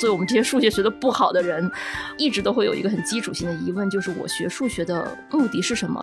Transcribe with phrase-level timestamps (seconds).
[0.00, 1.70] 作为我们这些数学学的不好的人，
[2.16, 6.02] 一直都会有一个很基础性的疑问，就是我学数学的目的是什么？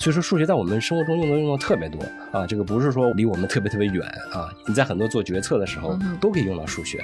[0.00, 2.00] 所以说，数学在我们生活中用的用的特别多
[2.32, 4.02] 啊，这个不是说离我们特别特别远
[4.32, 6.98] 啊，你在很多做决策的时候都可以用到数学。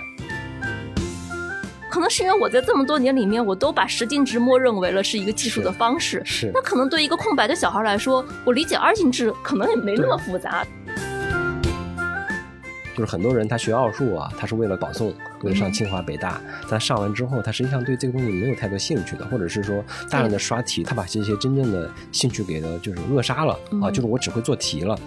[1.90, 6.50] 可能是因为我在这么多年里面，我都把十进制默认为了是一个计数的方式，是。
[6.54, 10.66] 那可能对一个空白的小孩来说，我理解二进制可能也没那么复杂。
[12.96, 15.12] 就是很多人他学奥数啊，他是为了保送，
[15.42, 16.40] 为了上清华北大。
[16.70, 24.98] 但上完之后，他实际上对这个东西没有太多兴趣的，或者是说大量的刷题，他把这些真正的兴趣给的就是扼杀了啊，就是我只会做题了。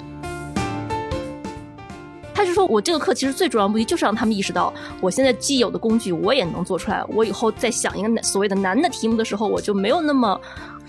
[2.34, 10.40] 他就说我这个课其实最主要目的就是让他们意识到，我现在既有的工具我也能做出来，我以后在想一个所谓的难的题目的时候，我就没有那么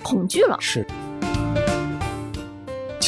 [0.02, 0.58] 恐惧了。
[0.60, 0.84] 是。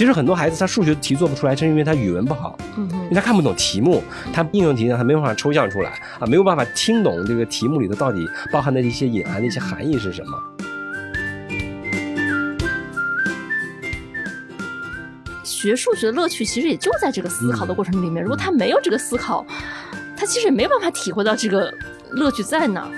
[0.00, 10.42] 其实很多孩子他数学题做不出来，是因为他语文不好，因为他看不懂题目，他应用题呢他没办法抽象出来啊，没有办法听懂这个题目里头到底包含的一些隐含的一些含义是什么。
[15.44, 19.44] 学数学的乐趣其实也就在这个思考的过程里面，如果他没有这个思考，
[20.16, 21.70] 他其实也没有办法体会到这个
[22.12, 22.90] 乐趣在哪。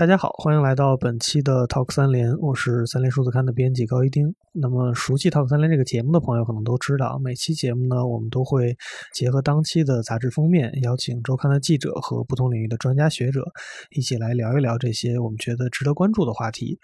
[0.00, 4.34] 大家好，欢迎来到本期的 Talk 三联，我是三联数字刊的编辑高一丁。
[4.50, 8.74] 那么，熟悉 Talk 三联这个节目的朋友可能都知道，每期节目呢，我们都会
[9.12, 13.44] 结合当期的杂志封面，邀请周刊的记者和不同领域的专家学者，
[13.90, 16.78] 一起来聊一聊这些我们觉得值得关注的话题。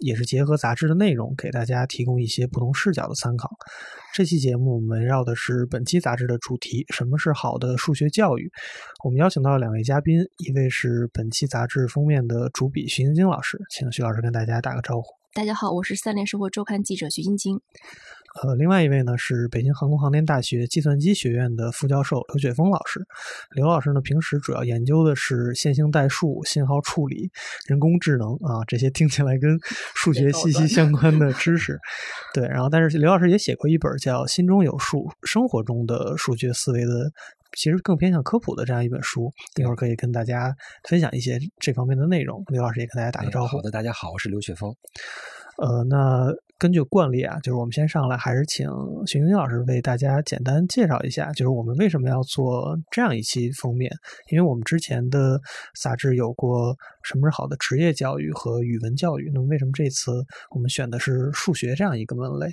[0.00, 3.48] 也是结合杂志的内容，给大家提供一些不同视角的参考。
[4.12, 8.50] 这期节目我们围绕的是本期杂志的主题：什么是好的数学教育？
[9.04, 15.06] 我们邀请到两位嘉宾，一位是本期杂志封面的主笔徐晶晶老师，请徐老师跟大家打个招呼。
[15.32, 17.60] 大家好，我是三联生活周刊记者徐晶晶。
[18.42, 23.04] 呃，另外一位呢是北京航空航天大学计算机学院的副教授刘雪峰老师。
[23.56, 27.30] 刘老师呢，平时主要研究的是线性代数、信号处理、
[27.66, 29.58] 人工智能啊，这些听起来跟
[29.96, 31.76] 数学息息相 关的知识。
[32.32, 37.10] 对，然后但是刘老师也写过一本叫《心中有数：生活中的数学思维》的，
[37.56, 39.28] 其实更偏向科普的这样一本书。
[39.56, 40.54] 一会儿可以跟大家
[40.88, 42.44] 分享一些这方面的内容。
[42.46, 43.56] 刘老师也跟大家打个招呼。
[43.56, 44.72] 好的，大家好，我是刘雪峰。
[45.58, 46.32] 呃，那。
[46.60, 48.68] 根据惯例啊，就是我们先上来，还是请
[49.06, 53.90] 徐晶晶老师为大家简单介绍一下，就是我们为什么要做这样一期封面？
[54.28, 55.40] 因为我们之前的
[55.80, 60.12] 杂志有过什么是好的职业教育和语文教育，那么为什么这次
[60.50, 62.52] 我们选的是数学这样一个门类？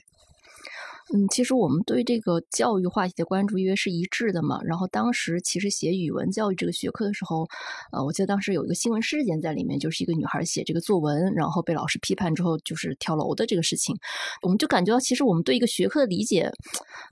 [1.13, 4.59] 嗯，其实我们对这个教育话题的关注，因为是一致的嘛。
[4.65, 7.47] 然后当时其实写语文教育这个学科的时候，
[7.93, 13.95] 呃，我记得当时有一个新闻事件在里面，就是一个女孩写这个作文，然后被老师批判之后，就是跳楼的这个事情。
[14.41, 16.51] 我们就感觉到，其实我们对一个学科的理解，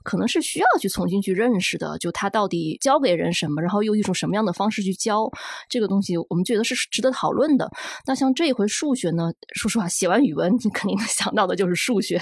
[0.04, 1.96] 可能是需要去重新去认识的。
[1.96, 5.26] 就它到底教给人什么，然后用一种什么样的方式去教
[5.70, 7.66] 这个东西，我们觉得是值得讨论的。
[8.06, 12.20] 那像这一回数学呢，说实话，写完语文，你肯定能 想到的就是数学，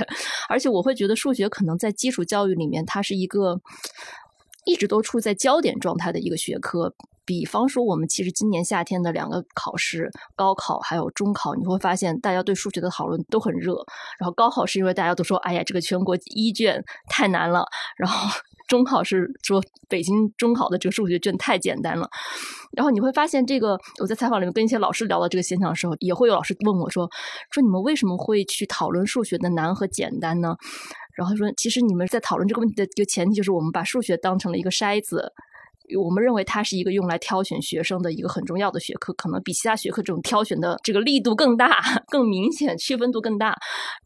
[0.49, 1.64] 而且我会觉得数学可。
[1.65, 3.59] 可能在基础教育里面，它是一个
[4.67, 6.95] 一直都处在焦点状态的一个学科。
[7.25, 13.73] 比方说，我们其实今年夏天的两个考试，高考还有中考，你会发现大家对数学的讨论都很热。
[14.19, 17.65] 然后高考是因为大家都说，哎呀，这个全国一卷太难了。
[17.97, 18.29] 然后
[18.69, 22.11] 中考是说北京中考的这个数学卷太简单了。
[22.73, 27.11] 然后你会发现，这个我在采访里面跟一些老师聊到这个现象的时候，也会有老师问我说
[27.53, 30.57] ：“说你们为什么会去讨论数学的难和简单呢？”
[31.17, 35.33] 然后说，其实你们在讨论这个问题的一个前提，就是我们把数学当成了一个筛子，
[36.03, 41.79] 我们认为它是一个用来挑选学生的一个很重要的学科，可能比其他学科这种挑选的这个力度更大、
[42.11, 43.55] 更明显、区分度更大。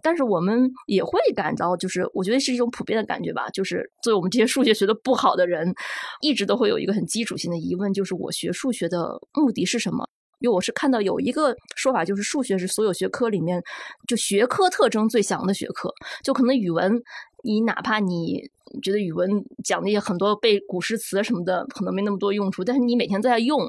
[0.02, 5.72] 但是我们也会感到，就是我觉得是一种普遍的感觉吧，就是作为我们这些数学学的不好的人，
[6.20, 10.04] 一直都会有一个很基础性的疑问，就是我学数学的目的是什么？
[10.40, 13.62] 因为我是看到有一个说法，就是数学是所有学科里面
[14.06, 15.92] 就学科特征最强的学科，
[16.22, 17.02] 就可能语文，
[17.42, 18.50] 你哪怕你。
[18.82, 22.62] 觉得语文讲那些很多背古诗词什么的，可能没那么多用处。
[22.62, 23.60] 但是你每天在用，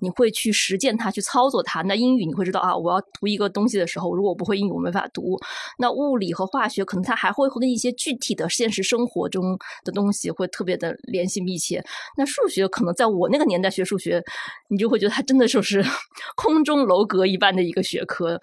[0.00, 1.82] 你会去实践它，去操作它。
[1.82, 5.38] 那英语你会知道啊，我要读一个东西的时候，如果我不会英语，我没法读。
[5.78, 11.84] 那物理和化学可能它还会和一些具体的现实生活中的东西会特别的联系密切。
[12.16, 14.22] 那数学可能在我那个年代学数学，
[14.68, 15.84] 你就会觉得它真的就是
[16.36, 18.40] 空中楼阁一般的一个学科。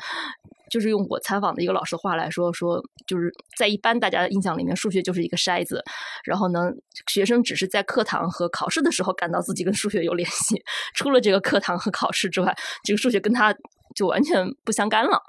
[0.70, 5.84] 就是用我采访的一个老师的话来说，说就是在一般大家的印象里面，数学就是一个筛子，
[6.24, 6.72] 然后呢，
[7.08, 10.64] 学生只是在课堂和考试的时候感到自己跟数学有联系，
[10.94, 13.56] 除了这个课堂和考试之外，这个数学跟他
[13.96, 15.22] 就完全不相干了。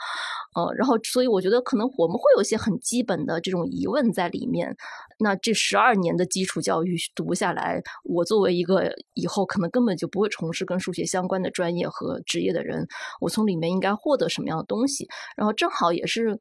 [0.56, 4.74] 呃，然后所以我觉得可能我们会有一些很基本的这种疑问在里面。
[5.18, 12.86] 那这十二年的基础教育读下来，我作为一个以后可能根本就不会从事跟数学相关的专业和职业的人，
[13.20, 15.06] 我从里面应该获得什么样的东西？
[15.36, 16.38] 然后正好也是，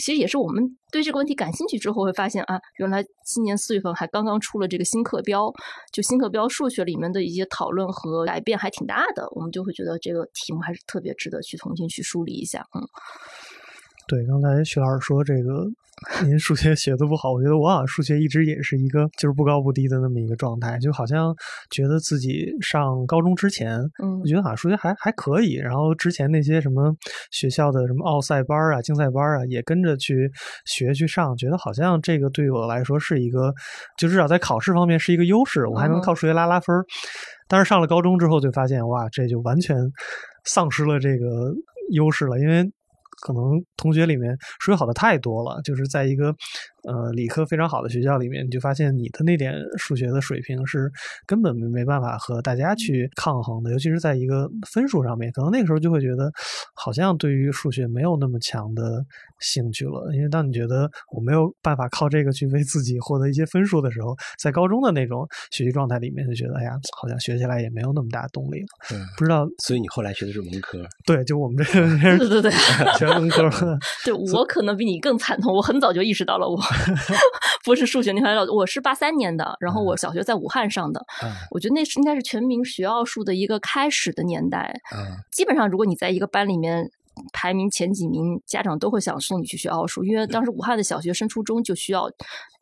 [0.00, 5.50] 其实也是我们对这个问题感兴趣之后，会发现啊，原来今年四月份还刚刚出了这个新课标，
[5.92, 12.84] 就新课标数学里面的一些讨论和改变还挺大的，我们就会觉得这个题目还是特别值得去重新去梳理一下，嗯。
[14.10, 15.64] 对，刚才徐老师说这个，
[16.24, 21.32] 您数学学的不好，我觉得我好像数学一直也是一个就是不高不低的那么一个状态，就好像
[21.70, 26.92] 觉得自己上高中之前，嗯，我觉得好像数学还还可以，然后之前那些什么
[27.30, 30.28] 学校的什么奥赛班啊、竞赛班啊，也跟着去
[30.66, 33.54] 学去上，觉得好像这个对我来说是一个，
[33.96, 36.84] 就至少在考试方面是一个优势，我还能靠数学拉拉分儿。
[37.46, 39.76] 但是上了高中之后，就发现哇，这就完全
[40.46, 41.54] 丧失了这个
[41.92, 42.68] 优势了，因为。
[43.20, 46.34] 可能同学里面数学好的太多了，就是在一个
[46.84, 50.90] 呃理科非常好的学校里面，你就发现你的那点数学的水平是
[51.26, 56.30] 根本没没办法和大家去抗衡的，尤其是在一个分数上面，可能那个时候就会觉得
[56.74, 59.04] 好像对于数学没有那么强的
[59.40, 60.10] 兴趣了。
[60.14, 68.68] 因为当你觉得我没有办法靠这个去为自己获得一些分数的时候，在高中的那种学习状态里面，就觉得哎呀，好像学起来也没有那么大动力了。
[68.94, 70.82] 嗯，不知道，所以你后来学的是文科？
[71.04, 72.50] 对，就我们这个对对对。
[73.20, 73.50] 文科，
[74.04, 75.54] 对我可能比你更惨痛。
[75.54, 76.56] 我很早就意识到了，我
[77.64, 78.44] 不是数学那块料。
[78.44, 81.04] 我是八三年的，然后我小学在武汉上的。
[81.50, 84.74] 我觉得那是应该是全民学奥数的一个开始的年代。
[85.30, 86.90] 基本上如果你在一个班里面
[87.32, 92.10] 排名前几名，家长都会想送你去学奥数，因为当时武汉的小学升初中就需要。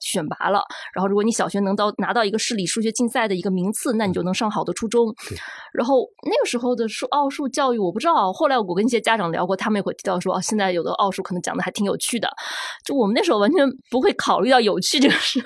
[0.01, 0.63] 选拔了，
[0.95, 5.13] 然后如果你小学能到拿到一个市里数学竞赛的一个名次，那你就能上好的初中。
[5.73, 12.31] 然后那个时候的数奥数教育我不知道，后来我跟一些家长聊过，他们也会提到说，哦，现在有的奥数可能讲的还挺有趣的。
[12.85, 15.43] 就我们那时候完全不会考虑到有趣这个事，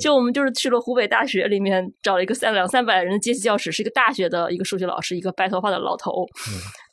[0.00, 6.26] 就我们就是去了湖北大学里面找了一个三两三百人的阶梯教室，是一个大学的一个数学老师，一个白头发的老头，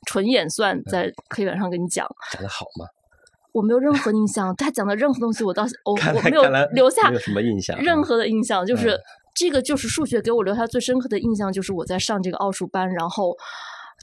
[0.07, 2.85] 纯演算在黑板上跟你讲，讲的好吗？
[3.53, 8.97] 我没有任何印象，他讲的任何东西，我到我我没有留下什么印象，任何的印象，就是
[9.35, 13.35] 这个就是数学给我留下最深刻的印象，就是我在上这个奥数班，然后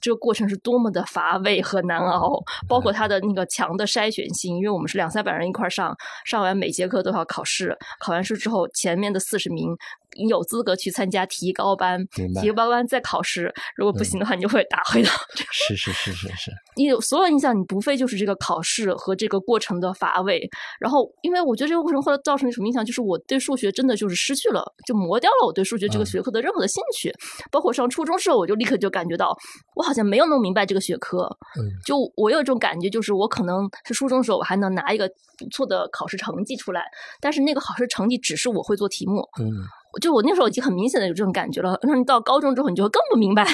[0.03, 5.97] 这个过程是多么的乏味和难熬，包括他的那个强的筛选性，因为我们是两三百人一块上，
[6.27, 9.75] 上完每节课都要考试，考完试之后前面的四十名。
[10.17, 12.05] 你有资格去参加提高班，
[12.41, 15.11] 提高班再考试，如果不行的话，你就会打回到。
[15.53, 16.51] 是是是是是。
[16.77, 20.49] 你有所有印象，你不费就是这个考试和这个过程的乏味。
[20.81, 27.13] 然后，因为我觉得这个过程后来造成什么影响，就是我对数学真的就是失去了，就磨掉了我对数学这个学科的任何的兴趣。
[27.51, 29.37] 包括上初中时候，我就立刻就感觉到，
[29.75, 31.25] 我好像没有弄明白这个学科。
[31.59, 31.69] 嗯。
[31.85, 36.83] 就我有一种感觉，就是我可能是初中时候我还能拿一个不错的考试成绩出来，
[37.21, 39.29] 但是那个考试成绩只是我会做题目。
[39.41, 39.53] 嗯。
[40.01, 43.45] 就我那时候已经很明显的有这种感觉了，那你到高中之后，你就会更不明白，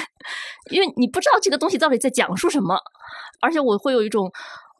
[0.69, 2.77] 因为你不知道这个东西到底在讲述什么，
[3.41, 4.31] 而且我会有一种，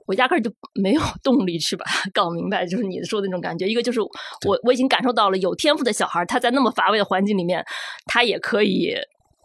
[0.06, 3.68] 我压根儿就没有动力去把它搞明白，就是你说的那种感觉。
[3.68, 7.66] 一个就是我我已经感受到了有天赋的小孩，他在那么乏味的环境里面，
[8.06, 8.94] 他也可以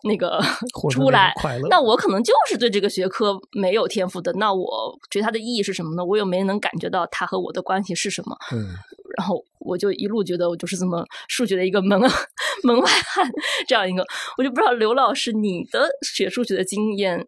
[0.02, 0.40] 那个
[0.90, 1.32] 出来。
[1.70, 6.05] 那我可能就是对这个学科没有天赋的，那我觉得它的意义是什么呢？
[6.05, 8.36] 我又没能感觉到它和我的关系是什么。
[8.52, 8.74] 嗯。
[9.17, 12.00] 然后我就一路觉得我就是这么数学的一个门
[12.64, 13.31] 门外汉，
[13.69, 14.05] 这样一个，
[14.36, 17.26] 我就不知道刘老师你的学数学的经验，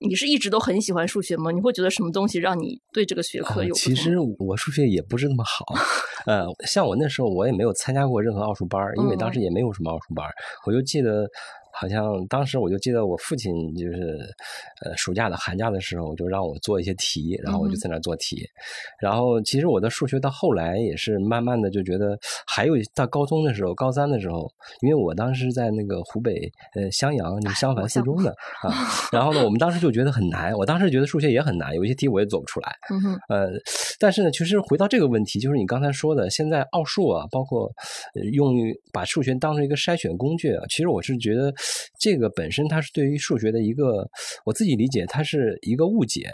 [0.00, 1.50] 你是一直都很喜欢数学吗？
[1.50, 3.74] 你会觉得什么东西让你对这个学科有？
[3.74, 5.64] 其实我数学也不是那么好，
[6.26, 10.26] 呃，像我那时候我也没有参加过任何奥数班，因为当时也没有什么奥数班，
[10.66, 11.28] 我就记得。
[11.80, 14.18] 好像当时我就记得我父亲就是，
[14.82, 18.44] 呃，暑假的寒假的时候就让我做一些题，然后我就在那做题。
[19.00, 28.30] 然后其实我的数学到后来也是慢慢的就觉得，还有到高中的时候，高三的时候，因为我当时在那个湖北呃襄阳就襄樊四中的
[28.62, 28.74] 啊，
[29.12, 32.74] 然后呢，我们当时就觉得很难，我当时觉得数学也很难，有一些题我也做不出来。
[32.90, 33.14] 嗯。
[33.28, 33.50] 呃，
[34.00, 37.70] 但是呢，其实回到这个问题，就是你刚才说的，现在奥数啊，包括
[38.32, 41.54] 用于把数学当成一个筛选工具啊，其实我是觉得。
[41.98, 44.08] 这个本身它是对于数学的一个，
[44.44, 46.30] 我自己理解它是一个误解，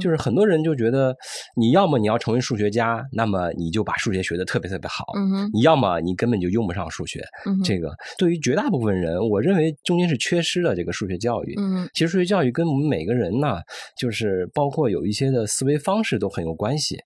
[0.00, 1.16] 就是很多人就觉得
[1.56, 5.04] 你要么你要成为数学家，那么你就把数学学的特别特别好，
[5.52, 7.24] 你要么你根本就用不上数学。
[7.64, 11.54] 这个对于绝大部分人，我认为中间是缺失了这个数学教育。
[11.94, 13.60] 其实数学教育跟我们每个人呢，
[13.96, 16.98] 就是包括有一些的思维方式都很有关系。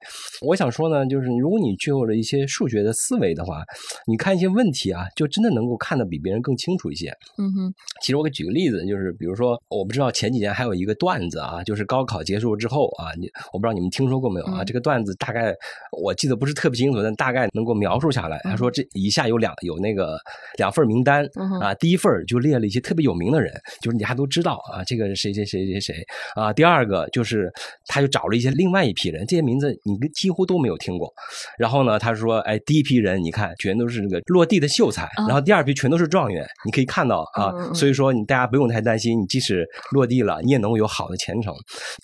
[0.43, 3.63] 我想说呢，就是如果你具有了一些数学的思维的话，
[4.07, 7.11] 你看一些问题啊，就真的能够看得比别人更清楚一些。
[7.39, 7.60] 嗯哼，
[8.01, 14.63] 其实我给举个例子，就是比如说，我不知道前几年还有一个段子啊，就是高考结束之后啊，你我不知道你们听说过没有啊？
[14.63, 15.55] 嗯这个段子大概
[16.01, 18.39] 我记得不是特别清楚，但大概能够描述下来。
[18.45, 20.17] 他说这以下有两有那个
[20.59, 23.53] 两份名单嗯啊，第一份就列了一些特别有名的人，
[23.83, 25.95] 就是你还都知道啊，这个谁谁谁谁谁
[26.37, 26.53] 啊。
[26.53, 27.51] 第二个就是
[27.87, 31.13] 他就找了一些另外一批人，这些名字你几乎都没有听过。
[31.59, 41.55] 然后呢，他说，哎，第一批人你看全都是那个落地的秀才，啊然后第二批全都是状元，你可以看到啊所以说你大家不用太担心，你即使落地了，你也能有好的前程。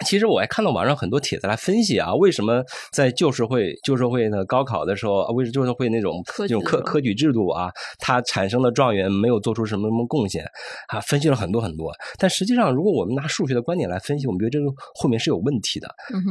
[0.05, 2.63] 其实我还看到网上很多帖子来分析啊，为什么
[2.93, 10.45] 在旧社会旧社会呢高考的时候，啊为什么旧社会那种那种科科科举制度啊，它产生的状元没有做出什么什么贡献
[10.89, 11.93] 啊，分析了很多很多。
[12.19, 15.89] 但实际上，如果我们拿数学的观点来分析，我们觉得这个后面是有问题的。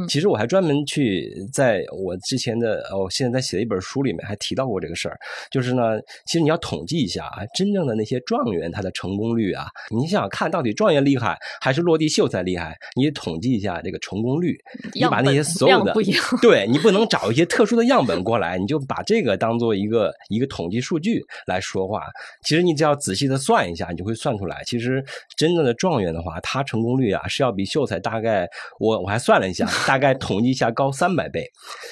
[0.08, 5.18] 其实我还专门去在我之前的呃我现在在写的一本书里面还提到过这个事儿，
[5.50, 14.56] 就是呢，其实你要统计一下啊，真正的那些状元他的成功率啊，你想想看到底状元厉害还是落地秀才厉害，你也统计一下这个成功率，
[14.94, 15.92] 你把那些所有的
[16.40, 22.04] 对你不能找一些特殊的样本过来， 你就把这个当做一个一个统计数据来说话。
[22.42, 25.04] 其实你只要仔细的算一下，你就会算出来，其实
[25.36, 28.48] 真正的状元的话，他成功率啊是要比秀才大概
[28.78, 31.44] 我我还算了一下， 大概统计一下高三百倍。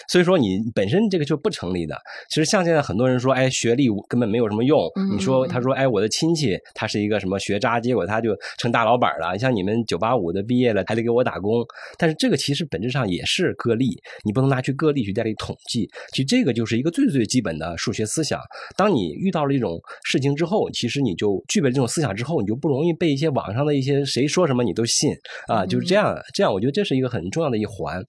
[0.09, 2.01] 所以说你本身这个就不成立的。
[2.29, 4.81] 其实像现在很多人说，哎，学历根本没有什么用。
[4.97, 9.39] 嗯你说嗯他说，哎，我的亲戚他是一个什么学渣，结果他就成大老板了。
[9.39, 11.65] 像你们九八五的毕业了，还得给我打工。
[11.99, 15.89] 但是这个其实本质上也是个例，你不能拿去个例去代替统计。
[16.11, 18.41] 其实这个就是一个最最基本的数学思想。
[18.77, 25.13] 当你遇到了一种事情之后，其实你就具备了这种思想之后，你就不容易被一些网上的一些谁说什么你都信
[25.49, 26.17] 啊，就是这样。
[26.33, 28.03] 这样我觉得这是一个很重要的一环。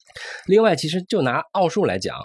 [0.47, 2.15] 另外，其实就拿奥数来讲，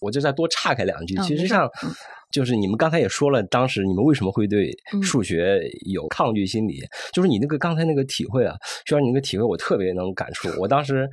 [0.00, 1.14] 我就再多岔开两句。
[1.22, 1.90] 其实像嗯
[2.30, 5.60] 就是你们刚才也说了，当时你们为什么会对嗯数学
[5.92, 6.80] 有抗拒心理？
[7.12, 8.54] 就是你那个刚才那个体会啊，
[8.86, 10.48] 虽然你那个体会我特别能感触。
[10.58, 11.08] 我当时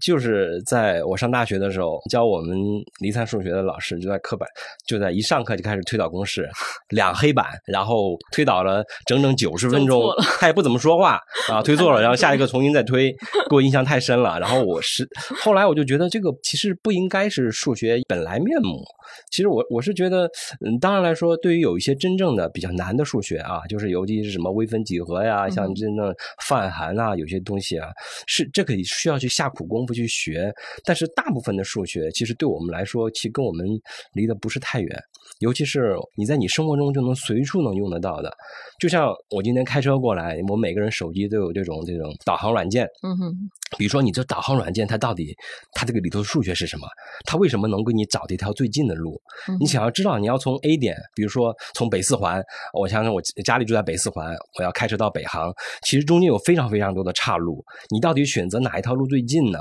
[0.00, 2.56] 就是在我上大学的时候，教我们
[3.00, 4.46] 离散数学的老师就在课本
[4.86, 6.48] 就在一上课就开始推导公式，
[6.90, 10.02] 两黑板，然后推导了整整九十分钟
[10.38, 13.10] 他也不怎么说话 啊，推错了，然后下一个重新再推，
[13.48, 14.38] 给我印象太深了。
[14.38, 15.08] 然后我是
[15.42, 18.82] 后来我就觉得这个其实不应该是数学本来面目。
[19.30, 20.28] 其实我我是觉得，
[20.60, 27.88] 嗯，当然来说，对于有一些真正的比较难的数学啊，就是尤其是什么微分几何呀，像嗯真正泛函啊，有些东西啊，
[28.26, 30.52] 是这个需要去下苦功夫去学。
[30.84, 33.66] 但是大部分的数学，其实对我们来说，其实跟我们
[34.12, 35.04] 离得不是太远。
[35.40, 38.32] 尤其是你在你生活中就能随处能用得到的，
[38.78, 43.34] 就像我今天开车过来，我每个人手机都有这种这种导航软件，嗯哼，
[43.76, 45.34] 比如说你这导航软件，它到底
[45.72, 46.86] 它这个里头数学是什么？
[47.26, 49.20] 它为什么能给你找这条最近的路？
[49.48, 59.58] 嗯你想要知道你要从 A 点，比如说从北四环，我想想我家里住在北四环，我要开车到北航，其实中间有非常非常多的岔路，你到底选择哪一条路最近呢？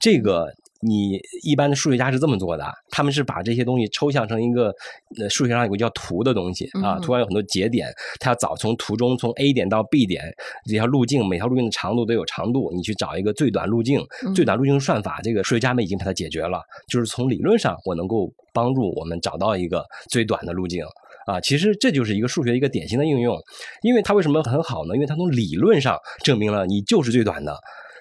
[0.00, 0.52] 这个
[0.84, 4.74] 你一般的数学家是这么做的，他们是把这些东西抽象成一个
[5.16, 10.24] 呃数学上有个叫图的东西啊，嗯图上有很多节点，他要找从图中从 A 点到 B 点
[10.66, 20.84] 这条路径，每条路径的长度都有长度，你去找一个最短路径，嗯最短路径算法，这个数学家们已经把它解决了，就是从理论上我能够帮助我们找到一个最短的路径。
[21.24, 23.40] 啊，其实这就是一个数学一个典型的应用，
[23.82, 24.94] 因为它为什么很好呢？
[24.96, 27.56] 因为它从理论上证明了你就是最短的。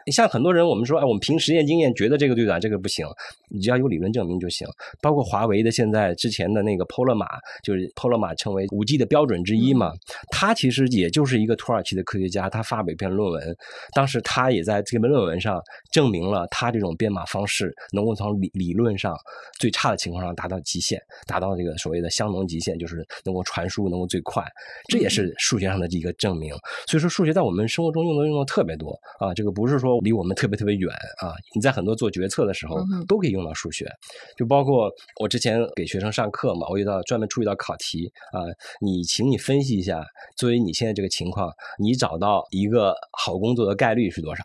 [0.07, 3.05] 像很多人，我们说，哎，我们凭实验经验觉得这个对短，这个不行，
[3.49, 4.67] 你只要有理论证明就行。
[5.01, 7.27] 包括华为的现在之前的那个 Polar 码，
[7.63, 9.91] 就是 Polar 码成为五 G 的标准之一嘛，
[10.31, 13.55] 他其实也就是一个土耳其的科学家，他发表一篇论文，
[13.93, 19.15] 当时他也在这篇论文上证明了他这种编码方式能够从理理论上
[19.59, 24.43] 最差的情况上达到极限，达到这个所谓的相能极限，就是能够传输能够最快，
[24.87, 26.53] 这也是数学上的一个证明。
[26.87, 33.91] 所以说，数学在我们生活中用的用的特别多啊，这个不是说离我们特别特别远啊，你在很多做决策的时候都可以用到数学，
[34.37, 38.45] 就包括我之前给学生上课嘛，我遇到专门出一道考题啊，
[38.79, 40.05] 你请你分析一下，
[40.37, 44.43] 作为你现在这个情况，你找到一个好工作的概率是多少？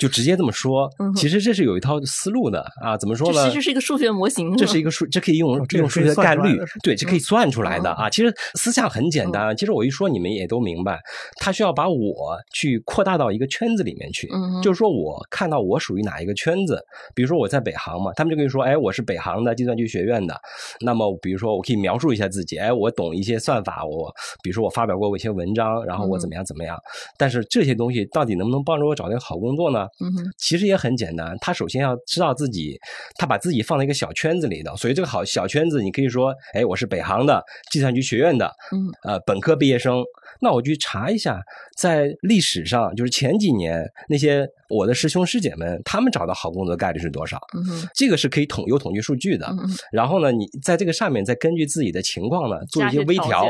[0.00, 2.96] 就直接这么说嗯，其实这是有一套思路的啊。
[2.96, 3.44] 怎么说呢？
[3.44, 8.10] 这其实是一个数学模型，这是一个数，这可以用哦这个用数学概率对，这可以算出来的嗯啊。
[8.10, 10.98] 其实思想很简单，其实我一说你们也都明白，
[11.36, 16.82] 他需要把我去扩大到一个圈子里面去，嗯就是说我看到我属于哪一个圈子，
[17.14, 20.34] 比如说我在北航嘛，他们就跟你说，哎，我是北航的计算机学院的，
[20.80, 24.10] 那么比如说我可以描述一下自己，哎，我懂一些算法，我
[24.42, 26.78] 比如说我发表过一些文章，然后我怎么样怎么样，
[27.18, 29.86] 但是这些东西到底能不能帮助我找到一个好工作呢？
[30.00, 32.78] 嗯哼，其实也很简单，他首先要知道自己，
[33.16, 40.02] 他把自己放在一个小圈子里的，所以这个好小圈子，你可以说，哎，我是北航的计算机学院的，嗯，呃，本科毕业生，
[40.40, 41.40] 那我去查一下，
[41.76, 47.38] 在历史上，就是前几年那些我的师兄师姐们，他们找到好工作的概率是多少？
[47.54, 49.46] 嗯，这个是可以统有统计数据的。
[49.46, 53.46] 嗯，然后呢，你在这个上面再根据自己的情况呢，做一些微调，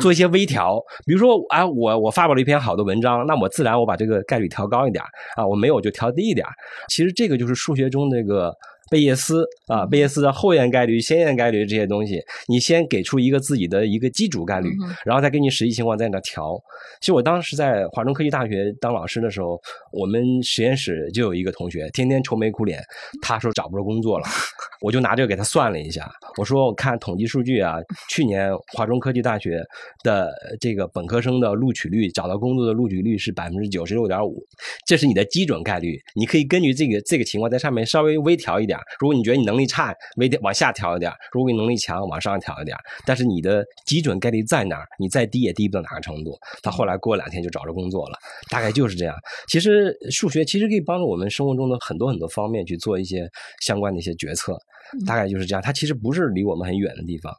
[0.00, 0.82] 做一些微调。
[1.06, 6.52] 比如说，啊，我我发表了一篇好的文章，那我自然我把这个概率调高一点儿啊，我没有就调低一点儿。
[6.88, 8.52] 其实这个就是数学中那个
[8.90, 14.68] 贝叶斯啊，贝叶斯的后验概率、先验概率这些东西，你先给出一个自己的一个基础概率，
[15.04, 16.60] 然后再根据实际情况在那调。
[17.00, 19.60] 其实我当时在华中科技大学当老师的时候，
[19.90, 22.82] 我们实验室就有一个同学，天天愁眉苦脸，
[23.22, 24.26] 他说找不着工作了，
[24.82, 27.76] 我就拿这个给他算了一下，我说我看统计数据啊，
[28.10, 29.62] 去年华中科技大学
[30.02, 34.42] 的这个本科生的录取率，找到工作的录取率是百分之九十六点五，
[34.86, 38.73] 这是你的基准概率，你可以根据这个这个情况在上面稍微微调一点。
[38.98, 42.76] 如果你觉得你能力差，微调往下调一点；如果你能力强，往上调一点。
[43.04, 44.86] 但是你的基准概率在哪儿？
[44.98, 46.38] 你再低也低不到哪个程度。
[46.62, 48.18] 他后来过两天就找着工作了，
[48.50, 49.16] 大概就是这样。
[49.48, 53.28] 其实数学其实可以帮助我们生活中的很多很多方面去做一些
[53.60, 54.58] 相关的一些决策，
[55.06, 55.62] 大概就是这样。
[55.62, 57.32] 它其实不是离我们很远的地方。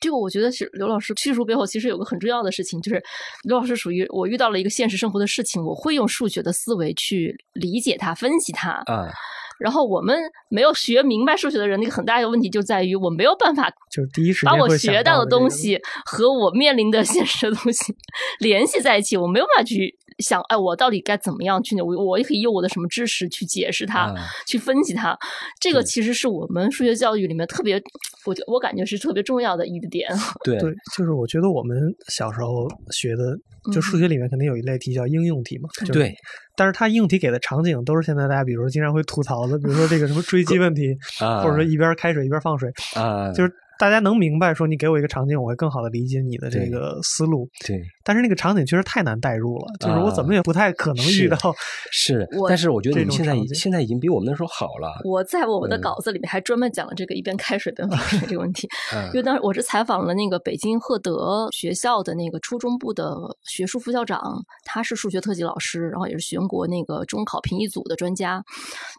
[0.00, 3.02] 这个我觉得是刘老师叙述背后其实有个很重要的事情，就是
[3.42, 8.70] 刘老师属于我遇到了一个现实生活的事情，我会用数学的思维去理解它、分析它。
[8.86, 9.10] 啊，
[9.58, 10.16] 然后我们
[10.48, 17.94] 没有学明白数学的人，那个很大一个问题就在于我没有办法就是第一时把我间会想学到的东西和我面临的 现实的东西
[18.40, 21.84] 联系在一起，我没有办法去想，哎，我到底该怎么样去呢？
[21.84, 24.14] 我我也可以用我的什么知识去解释它，啊
[24.46, 25.16] 去分析它。
[25.60, 27.80] 这个其实是我们数学教育里面特别，
[28.26, 30.08] 我觉我感觉是特别重要的一个点。
[30.44, 31.76] 对对，就是我觉得我们
[32.08, 33.36] 小时候学的，
[33.72, 36.14] 就数学里面肯定有一类题叫应用题嘛，就是对，
[36.56, 47.82] 但是它应用题给的场景都是现在大家比如说经常会吐槽的，比如说这个什么追击问题， 啊，或者说一边开水一边放水，啊，就是大家能明白说你给我一个场景，我会更好的理解你的这个思路，对。
[48.04, 51.54] 但是那个场景确实太难代入了，就是我怎么也不太可能遇是到。
[51.90, 55.00] 是 我，但是我觉得这你们现在已种场景现在已经比我们那时候好了。
[55.04, 64.20] 我在我的嗯稿子里面还专门讲了这个一边开水边放水这个问题， 嗯因为当时我是采访了那个北京赫德学校的那个初中部的学术副校长，
[64.64, 68.44] 他是数学特级老师，然后也是全国那个中考评议组的专家。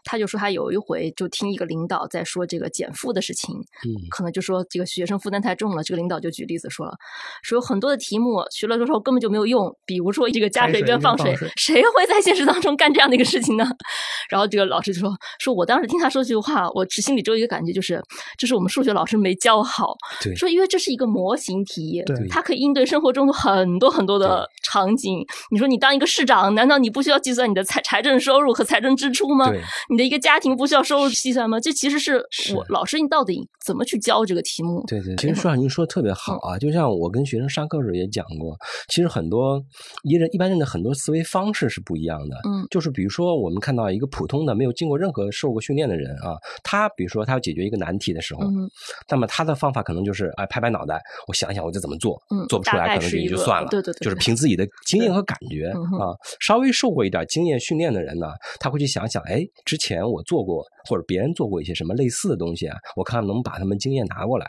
[0.04, 6.94] 他就说他有一回就听一个领导在说这个减负的事情，嗯可能就说这个学生负担太重了，这个领导就举例子说了，
[7.42, 13.64] 说有很多的题目学了之后根本就没有用，比如说这个加水开水一边边放水谁会在现实当中干这样的一个事情呢？
[14.28, 18.02] 然后这个老师就说，说我当时听他说这句话，我只心里只有一个感觉，就是
[18.38, 19.96] 这是我们数学老师没教好。
[20.22, 25.24] 对说因为这是一个模型题对，它可以应对生活中的很多很多的场景。
[25.50, 29.52] 你说你当一个市长，难道你不需要计算你的财财政收入和财政支出吗？
[29.90, 31.60] 你的一个家庭不需要收入计算吗？
[31.60, 34.84] 这其实是是我老师，你到底怎么去教这个题目？
[34.86, 38.56] 对对，其实舒小您说的特别好啊，就像我跟学生上课时候也讲过，
[38.88, 39.62] 其实很多
[40.02, 42.36] 一人一般人的很多思维方式是不一样的。
[42.44, 48.68] 嗯就是比如说我们看到一个普通的没有经过任何受过训练的人啊，他比如说他要解决一个难题的时候，嗯
[49.08, 56.14] 那么他的方法可能就是哎拍拍脑袋，我想想我这怎么做，嗯做不出来可能也就算了，对对对对就是凭自己的经验和感觉啊。
[56.40, 64.48] 稍微受过一点经验训练的人呢，他会去想想，哎，之前我做过或者别人做过一些什么类似的东西啊，我看能把他们经验拿过来。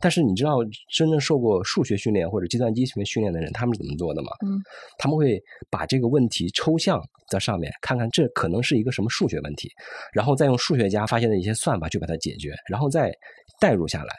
[0.00, 4.28] 但是你知道真正受过数学训练或者计算机学训练的人，他们是怎么做的吗？
[4.44, 4.60] 嗯，
[4.98, 9.70] 他们会把这个问题抽象在上面，看看这可能是一个什么数学问题，
[10.12, 13.12] 然后再用数学家发现的一些算法去把它解决，然后再
[13.60, 14.14] 代入下来。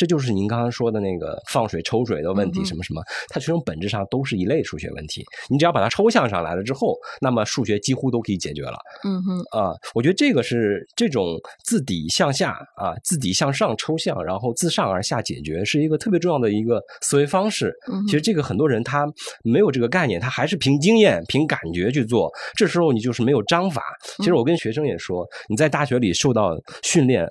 [0.00, 5.22] 这就是您刚刚说的那个放水抽水的问题，什么什么，它其实本质上都是一类数学问题。
[5.50, 8.78] 你只要把它抽象上来了之后，那么数学几乎都可以解决了。
[9.04, 17.70] 嗯哼啊，我觉得这个是这种自底向下啊，自底向上抽象，然后自上而下解决，是一个特别重要的一个思维方式。
[17.92, 19.06] 嗯其实这个很多人他
[19.44, 23.82] 没有这个概念，他还是凭经验、凭感觉去做，这时候你就是没有章法。
[24.16, 27.28] 其实我跟学生也说，你在大学里受到训练，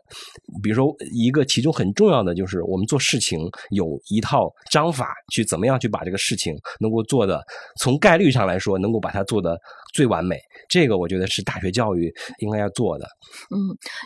[0.62, 3.39] 比如说一个其中很重要的就是我们做事情
[3.72, 7.43] 有一套章法，去怎么样去把这个事情能够做的，
[7.78, 9.60] 从概率上来说能够把它做的
[9.93, 10.38] 最完美。
[10.67, 13.06] 这个我觉得是大学教育应该要做的。
[13.49, 13.58] 嗯，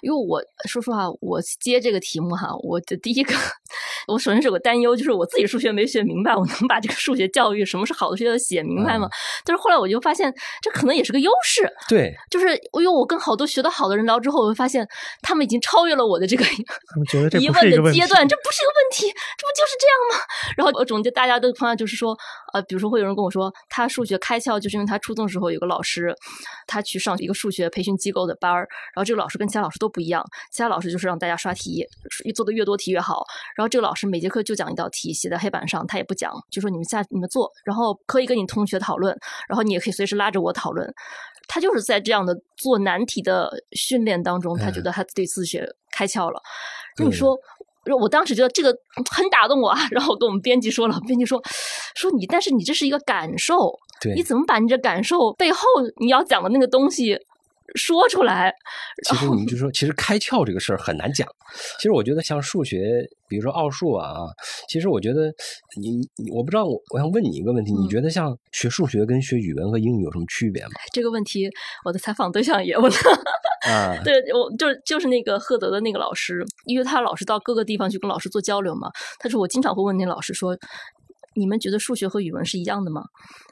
[0.01, 3.33] 因为我说实话，我接这个题目哈，我的第一个，
[4.07, 9.09] 我首先是有个担忧，就是我自己数学没学明白，我能把这个数学教育什么是好的学校写明白吗？
[9.43, 14.87] 但是后来我就发现，这可能也是个优势，对，就是因为我跟好多学得好的人聊之后，我会发现
[15.21, 16.45] 他们已经超越了我的这个
[17.39, 18.03] 疑问的阶。
[18.07, 20.25] 段，这不是一个问题，这不就是这样吗？
[20.57, 22.15] 然后我总结大家的方案就是说，
[22.53, 26.15] 呃，比如说会有人跟我说，他数学开窍就是因为他初中时候有个老老师，
[26.67, 31.83] 他去上一个数学培训机构的班儿，然后这个老师跟其他老师都不一样，其他老师就是让大家刷题，
[32.35, 33.25] 做的越多题越好。
[33.55, 40.87] 然后这个老师每节课就讲一道题，写在黑板上，他也不讲，就说你们下你们做，然后可以跟你同学讨论，然后你也可以随时拉着我讨论。
[41.47, 46.39] 他就是在这样的做难题的训练当中，他觉得他对自学开窍了。
[46.97, 47.35] 那你说？
[47.99, 48.73] 我当时觉得这个
[49.11, 51.41] 很打动我啊，然后我跟我们编辑说了，编辑说
[51.95, 53.77] 说你，但是你这是一个感受，
[54.15, 55.59] 你怎么把你这感受背后
[55.99, 57.17] 你要讲的那个东西
[57.75, 58.53] 说出来？
[59.05, 61.27] 其实你 就说，其实开窍这个事儿很难讲。
[61.77, 64.15] 其实我觉得像数学，比如说奥数啊，
[64.69, 65.31] 其实我觉得
[65.79, 70.71] 你，我不知道，我我想问你一个问题，你觉得像学数学跟学语文和英语有什么区别吗？
[70.93, 71.49] 这个问题，
[71.85, 72.97] 我的采访对象也问了。
[74.03, 78.89] 对我就就是那个赫德的那个老师，因为他老是到各个地方去跟老师做交流嘛。
[79.19, 80.57] 他说我经常会问那老师说，
[81.35, 83.03] 你们觉得数学和语文是一样的吗？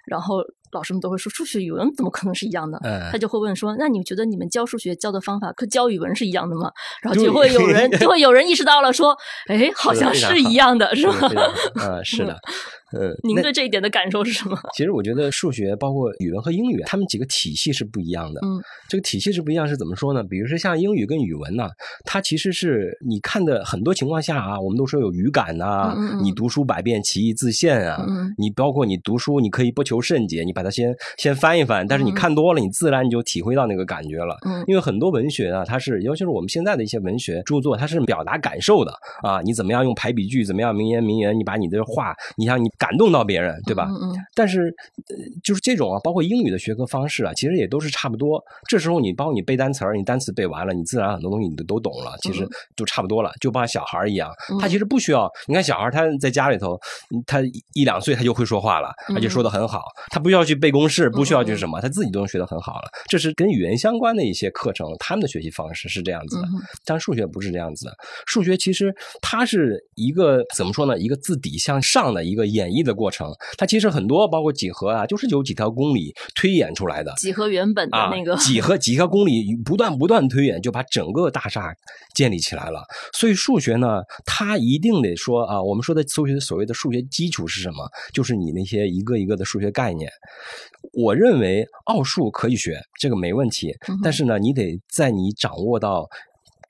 [0.06, 2.80] 然后老师们都会说数学语文怎么可能是一样的？
[3.12, 6.72] 他就会问说，那你觉得你们教数学教的方法和教语文是一样的吗？
[7.02, 11.14] 然后就会有人 就会有人意识到了说，哎，好像是一样的，是吧？
[11.82, 12.38] 啊，是的。
[12.92, 14.60] 呃，您对这一点的感受是什么？
[14.76, 18.42] 其实我觉得数学包括语文和英语，他们几个体系是不一样的。
[18.44, 20.22] 嗯，这个体系是不一样是怎么说呢？
[20.26, 21.70] 比如说像英语跟语文呢，
[22.04, 28.06] 它其实是你看的很多情况下啊，我们都说有语感呐，你读书百遍其义自现啊。
[28.06, 34.38] 嗯，你包括你读书，你可以不求甚解，你把它先先翻一翻，但是你看多了，你自然你就体会到那个感觉了。
[34.46, 39.42] 嗯，因为很多文学啊，它是尤其是我们现在的一些文学著作，它是表达感受的啊。
[39.42, 43.52] 你怎么样用排比句，怎么样名言名言，你把你的话，你想你感动到别人。
[43.66, 43.88] 对吧？
[43.90, 44.16] 嗯嗯。
[44.36, 44.74] 但是，
[45.44, 48.44] 就是这种啊，包括英语的学科方式啊，其实也都是差不多。
[48.68, 53.32] 这时候你包括你背单词儿，你单词背完了，你自然很多东西你都都懂了，其实就差不多了。
[53.40, 55.30] 就帮小孩一样，他其实不需要。
[55.48, 56.80] 你看小孩他在家里头，
[57.26, 57.42] 他
[57.74, 59.84] 一两岁他就会说话了，而且说的很好。
[60.10, 62.90] 他不需要去背公式，不需要去什么，他自己都能学得很好了。
[63.08, 66.48] 这是跟语言相关的一些课程，他们的学习方式是这样子的。
[66.86, 67.96] 但数学不是这样子的。
[68.26, 70.98] 数学其实它是一个怎么说呢？
[70.98, 73.32] 一个自底向上的一个演绎的过程。
[73.58, 77.14] 它其实很多，包括几何啊，就是有几条公理推演出来的。
[77.18, 81.74] 几何原本的那个几何几何公理不断不断推演，就把整个大厦
[82.14, 82.84] 建立起来了。
[83.14, 87.90] 所以数学呢，它一定得说啊，我们说的数学所谓的数学基础是什么？
[88.14, 90.10] 就是你那些一个一个的数学概念。
[90.94, 93.76] 我认为奥数可以学，这个没问题。
[94.04, 96.08] 但是呢，你得在你掌握到。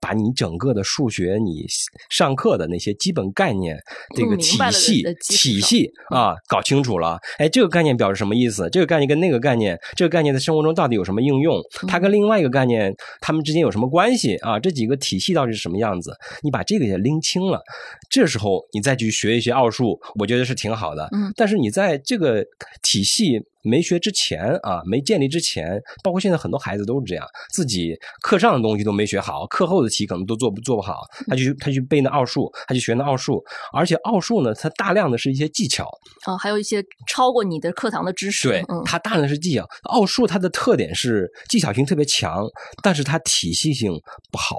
[0.04, 1.64] 把你整个的数学，你
[2.10, 3.78] 上课的那些基本概念，
[4.16, 7.20] 这个体系体系啊，搞清楚了。
[7.38, 8.68] 哎，这个概念表示什么意思？
[8.72, 11.62] 这个概念跟那个概念，这个概念在生活中到底有什么应用？
[11.88, 14.60] 它跟另外一个概念，它们之间有什么关系啊？
[14.60, 16.12] 这几个体系到底是什么样子？
[16.42, 17.62] 你把这个也拎清了，
[18.10, 21.08] 这时候你再去学一些奥数，我觉得是挺好的。
[21.12, 22.44] 嗯，但是你在这个
[22.82, 23.40] 体系。
[23.64, 33.44] 没学之前啊，没建立之前，包括现在很多孩子都是这样，自己课上的东西都没学好，课后的题可能都做不做不好，他就他去背那奥数，他去学那奥数，
[33.74, 35.90] 而且奥数呢，它大量的是一些技巧
[36.26, 38.48] 啊，还有一些超过你的课堂的知识。
[38.48, 39.68] 对，它大量的是技巧。
[39.84, 42.46] 奥数它的特点是技巧性特别强，
[42.82, 43.92] 但是它体系性
[44.32, 44.58] 不好。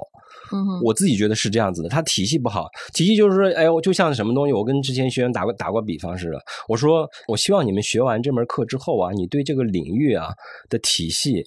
[0.83, 10.29] 我自己觉得是这样子的，它体系不好，体系就是说，哎，我就像什么东西，我跟之前学员打过打过比方似的，我说，我希望你们学完这门课之后啊，你对这个领域啊
[10.69, 11.43] 的体系。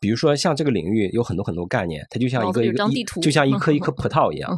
[0.00, 4.50] 比如说，像这个领域有很多很多概念，它就像一个一个一，就像一颗一颗葡萄一样。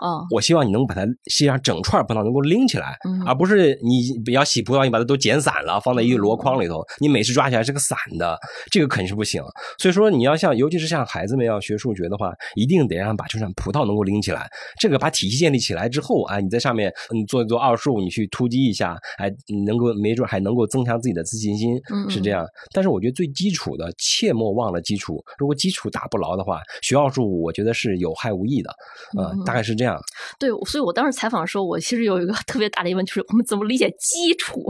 [0.00, 8.36] 啊，我希望你能把它实际上整串葡萄能够拎起来，而不是你比较洗葡萄，你把它都剪散了，放在一个箩筐里头，你每次抓起来是个散的，
[8.72, 9.40] 这个肯定是不行。
[9.78, 14.50] 所以说，你要像，尤其是像孩子们要学数学的话，一定得让把这串葡萄能够拎起来。
[14.80, 19.30] 这个把体系建立起来之后，哎，你在上面嗯做一做奥数，你去突击一下，哎，
[19.64, 22.44] 能够没准还能够增强自己的自信心，是这样。
[22.72, 24.79] 但是我觉得最基础的，切莫忘了。
[24.80, 28.74] 基础，如果基础打不牢的话，学奥数我觉得是有害无益的，
[29.16, 30.00] 呃，大概是这样。
[30.38, 34.64] 对，所以我当时采访的时候，我其实有一个特别大的疑问，就是我们怎么理解基础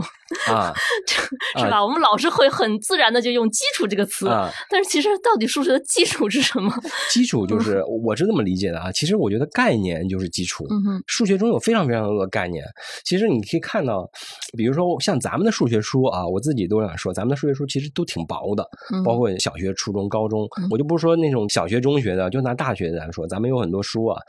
[0.47, 0.73] 啊？
[1.57, 1.83] 是吧？
[1.83, 4.27] 我们老是会很自然的就用基础这个词，
[4.69, 6.73] 但是其实到底数学的基础是什么？
[7.09, 8.91] 基础就是我是这么理解的啊。
[8.91, 10.65] 其实我觉得概念就是基础。
[10.69, 12.63] 嗯哼，数学中有非常非常多的概念。
[13.03, 14.09] 其实你可以看到，
[14.57, 18.67] 比如说像咱们的数学书啊，我自己都想说，咱们的数学书其实都挺薄的，
[19.03, 20.00] 包括小学、初中。
[20.09, 24.21] 高中，我就不说那种小学、中学的，就拿大学来说，咱们有很多书啊。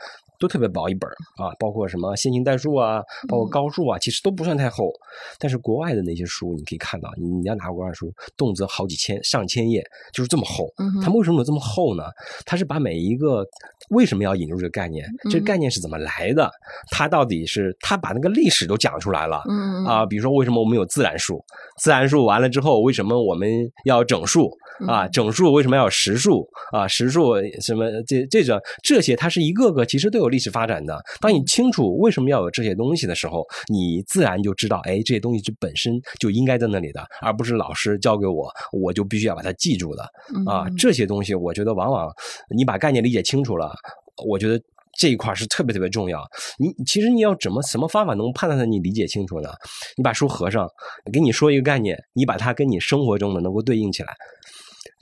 [0.43, 4.91] 都特别薄一本啊，包括什么线性代数啊，包括高数啊，其实都不算太厚。
[5.39, 10.69] 但是国外的那些书，你可以看到，你你要拿国外书，动辄好几千、上千页，就是这么厚。
[11.01, 12.03] 他们为什么有这么厚呢？
[12.45, 13.45] 他是把每一个
[13.91, 16.51] 为什么要引入这个概念，这个概念是怎么来的，
[16.91, 19.41] 他到底是他把那个历史都讲出来了。
[19.87, 21.41] 啊，比如说为什么我们有自然数，
[21.77, 23.49] 自然数完了之后，为什么我们
[23.85, 24.51] 要整数？
[24.87, 26.45] 啊，整数为什么要有实数？
[26.71, 30.99] 啊，实数什么这这种这些，它是一个个其实都有历史发展的。
[31.21, 40.03] 当你清楚为什么要有这些东西的时候，你自然就知道，哎，这些东西是本身就应该在那里的，而不是老师教给我，我就必须要把它记住的。
[40.47, 42.11] 啊，这些东西我觉得往往
[42.55, 43.71] 你把概念理解清楚了，
[44.27, 44.59] 我觉得
[44.97, 46.19] 这一块是特别特别重要。
[46.57, 49.49] 你其实你要怎么什么方法能判断你理解清楚呢？
[49.97, 50.67] 你把书合上，
[51.11, 54.15] 给你说一个概念，你把它跟你生活中的能够对应起来。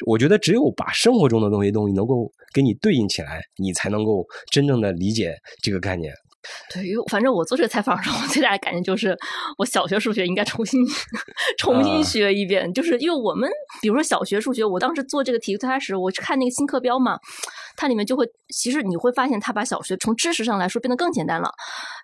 [0.06, 6.14] 我觉得只有把生活中的东西东西能够给你对应起来，你才能够真正的理解这个概念。
[6.74, 9.16] 对，因为反正我做这个采访的时候，我最大的感觉就是，
[9.60, 10.82] 我小学数学应该重新
[11.60, 12.74] 重新学一遍。
[12.74, 13.48] 就是因为我们，
[13.80, 17.20] 比如说小学数学，我当时做这个题最开始，我看那个新课标嘛。
[17.76, 21.50] 它里面就会，其实你会发现，它把小学从知识上来说变得更简单了。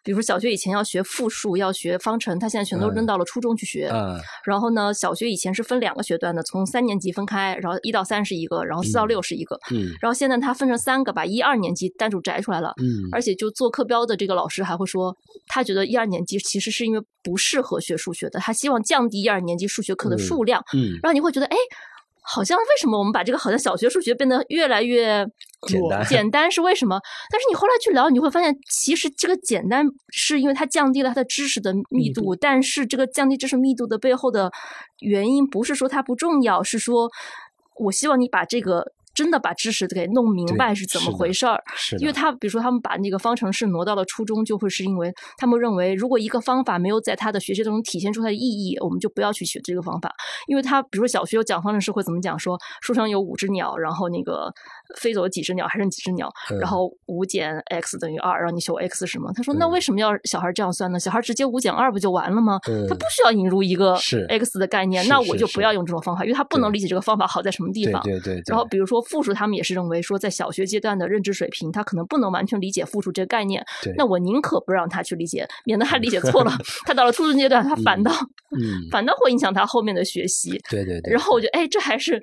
[0.03, 3.89] 比如说，小学以前要学复数，要学方程，它现在全都扔到了初中去学。
[3.91, 4.19] 嗯。
[4.45, 9.60] 然后呢，小学以前是分两个学段的，从三年级分开，然后一到三是一个，然后四到六是一个。
[9.71, 9.89] 嗯。
[10.01, 12.73] 然后现在它分成三个，把一二年级单独摘出来了。
[12.82, 13.10] 嗯。
[13.12, 15.15] 而且就做课标的这个老师还会说，
[15.47, 20.63] 他觉得一二年级其实是因为不适合学数学的，他希望降低一二年级数学课的数量。
[20.73, 20.97] 嗯。
[21.03, 21.58] 然后你会觉得，哎。
[22.27, 25.25] 好像为什么我们把这个好像小学数学变得越来越
[25.67, 26.05] 简单？
[26.05, 26.99] 简单是为什么？
[27.31, 32.35] 但是你后来去聊，你会发现，其实这个简单是因为它降低了它的知识的密度。
[32.35, 34.51] 但是这个降低知识密度的背后的
[34.99, 37.09] 原因，不是说它不重要，是说
[37.79, 38.91] 我希望你把这个。
[39.17, 41.60] 真的把知识给弄明白是怎么回事儿，
[41.99, 50.13] 因为他比如说他们把那个方程式挪到了初中，就会是因为他们认为，如果一个方法没有在他的学习当中体现出它的意义，我们就不要去学这个方法。
[50.45, 54.53] 因为他比如说小学有讲方程式会怎么讲，说树上有五只鸟，然后那个
[54.95, 59.32] 飞走了几只鸟，还剩几只鸟，然后五减 x 等于二，让你求 x 什么？
[59.34, 61.00] 他说那为什么要小孩这样算呢？
[61.00, 62.60] 小孩直接五减二不就完了吗？
[62.89, 68.02] 他不需要引入一个 x 的概念，那我就不要用这种方法，因为他不能理解这个方法好在什么地方。
[68.04, 68.41] 对对。
[68.47, 68.97] 然后比如说。
[69.08, 73.63] 复数，他们也是认为说，在小学阶段的认知水平，他可能不能完全理解复数这个概念。
[73.95, 76.52] 那我宁可不让他去理解，免得他理解错了。
[76.86, 78.12] 他到了初中阶段，他反倒，
[78.91, 80.60] 反倒会影响他后面的学习。
[80.69, 81.13] 对对对。
[81.13, 82.21] 然后我觉得，哎，这还是。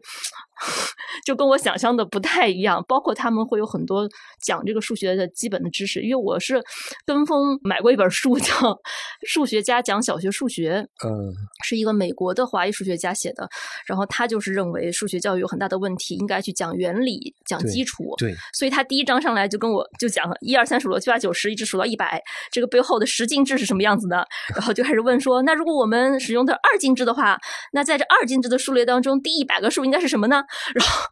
[1.27, 4.09] 就跟我想象的不太一样，包括他们会有很多
[4.41, 6.01] 讲这个数学的基本的知识。
[6.01, 6.63] 因为我是
[7.05, 8.55] 跟风买过一本书，叫
[9.27, 11.33] 《数学家讲小学数学》，嗯，
[11.65, 13.49] 是一个美国的华裔数学家写的。
[13.87, 18.15] 然后他就是认为数学教育有很大的问题，应该去讲原理、讲基础。
[18.19, 24.27] 对，所以他第一章上来就跟我就讲一二三数到七八九十，一直数到一百，这个背后的十进制是什么样子的。
[24.55, 27.39] 然后就开始问说，那如果我们使用的二进制的话，
[27.73, 30.43] 那在这二进制的数列当中，第一百个数应该是什么呢？
[30.75, 31.03] 然后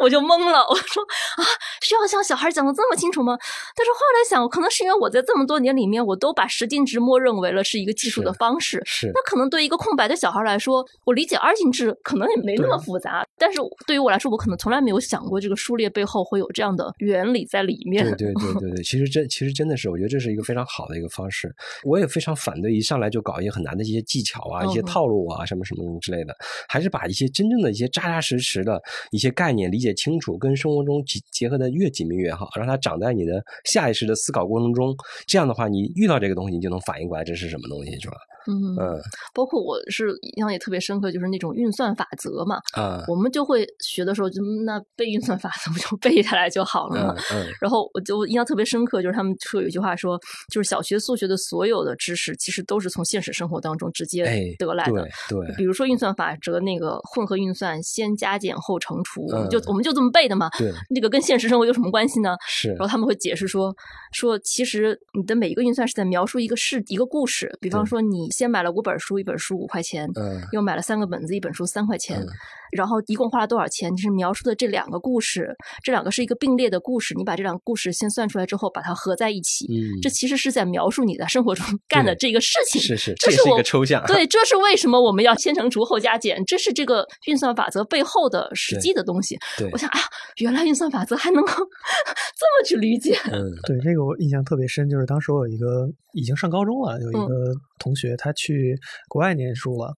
[0.00, 1.02] 我就懵了，我说
[1.36, 1.42] 啊，
[1.82, 3.36] 需要像小孩讲的这么清楚吗？
[3.76, 8.82] 但是后来想，可能是因为我在这么多年里面，我都把十进制默认为了是一个计数的方式。
[8.84, 9.10] 是。
[9.14, 13.24] 那可能对一个空白的小孩来说，我理解二进制可能也没那么复杂。
[13.38, 18.04] 但是对于我来说，我可能从来没有想过这个数列背后会有这样的原理在里面。
[18.16, 21.54] 对对 对对对，其实真其实真的是，我觉得这是一个非常好的一个方式。
[21.84, 26.34] 我也非常反对一上来就搞一些很难的一些技巧啊、一些套路啊什么什么什么之类的，
[26.68, 28.80] 还是把一些真正的一些扎扎实实的。
[29.10, 34.94] 一些概念理解清楚，跟生活中结结合的越紧密越好，让它长在你的下意识的思考过程中。
[35.26, 38.16] 这样的话，你遇到这个东西，你就能反应过来这是什么东西，是吧？
[38.46, 39.00] 嗯嗯，
[39.34, 47.14] 包括我是印象也特别深刻，就是那种运算法则嘛，啊，我们就会学的时候就那背运算法则 不就背下来就好了嘛。
[47.32, 50.18] 嗯，然后我就印象特别深刻，就是他们说有一句话说，
[50.52, 54.24] 就是小学数学的所有的知识其实都是从现实生活当中直接
[54.58, 55.06] 得来的。
[55.28, 60.48] 对，比如说运算法则那个混合运算，先加减后乘除，就我们就这么背的嘛。
[60.58, 62.36] 对，那个跟现实生活有什么关系呢？
[62.48, 62.70] 是。
[62.70, 63.74] 然后他们会解释说，
[64.12, 68.29] 说其实你的每一个运算是在描述一个事一个故事，比方说你。
[68.30, 72.24] 先买了五本书，一本书五块钱，嗯，又买了三个本子，一本书三块钱，
[72.72, 73.90] 然后一共花了多少钱？
[73.96, 77.14] 就是描述的这两个故事，这两个是一个并列的故事。
[77.16, 82.80] 你把这两个故事先算出来之后，把它合在一起，嗯，这其实是在描述你在生活中干的这个事情。
[82.80, 84.04] 是是，这是一个抽象。
[84.06, 86.44] 对， 这是为什么我们要先乘除后加减？
[86.44, 89.38] 这是这个运算法则背后的实际的东西。
[89.58, 90.00] 对，我想啊，
[90.38, 93.18] 原来运算法则还能够 这么去理解。
[93.30, 98.76] 嗯，对，这个我印象特别深，就是当时我有一个已经上高中了，有一个同学，他去
[99.08, 99.92] 国外念书了，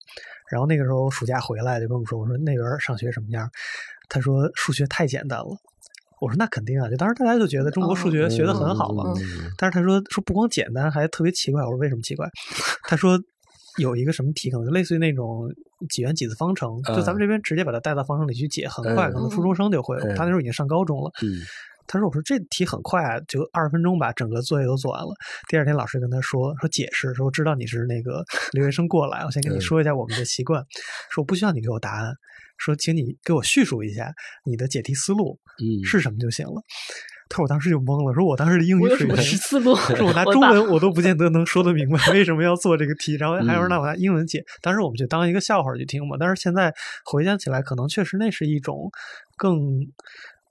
[0.52, 3.50] 然后那个时候暑假回来就跟我们说：“我说那边上学什么样？”
[4.10, 5.46] 他说：“数学太简单了。”
[6.20, 9.12] 我说那肯定啊，就当时大家就觉得中国数学学得很好嘛。
[9.56, 11.62] 但是他说说不光简单，还特别奇怪。
[11.62, 12.28] 我说为什么奇怪？
[12.84, 13.18] 他说
[13.78, 15.52] 有一个什么题，可能就类似于那种
[15.88, 20.04] 几元几次方程，就咱们这边直接把它带到方程里去解，很快，嗯可能初中生就会了。
[20.04, 21.10] 嗯他那时候已经上高中了。
[21.22, 21.40] 嗯
[21.92, 25.09] 他说：“我说这题很快啊，就二十分钟把整个作业都做完了。
[25.46, 30.64] 第二天老师跟他说说解释，说我知道你是那个 留学生过来，我先跟你嗯说一下我们的习惯，
[31.11, 32.14] 说我不需要你给我答案，
[32.57, 34.11] 说请你给我叙述一下
[34.46, 36.62] 你的解题思路嗯，是什么就行了。”
[37.28, 39.74] 他说我当时就懵了，说我当时的英语水平是思路？
[39.76, 46.16] 说我拿中文我都不见得能说得明白为什么要做这个题，然后还有嗯让我拿英文解，当时我们就当一个笑话去听嘛。
[46.18, 46.74] 但是现在
[47.05, 48.90] 回想起来，可能确实那是一种
[49.37, 49.59] 更。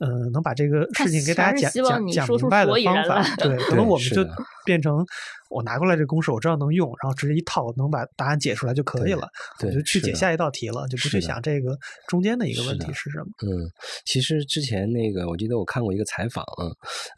[0.02, 4.26] 呃，能把这个事情给大家讲讲讲明白的方法，对， 可能我们就
[4.66, 5.06] 变成
[5.52, 9.28] 我拿过来这个公式，我知道能用，然后直接一套能把答案解出来就可以了，
[9.60, 13.26] 我对就去解下一道题了，就不去想这个中间的一个问题是什么。
[13.44, 13.70] 嗯，
[14.06, 16.46] 其实之前那个，我记得我看过一个采访，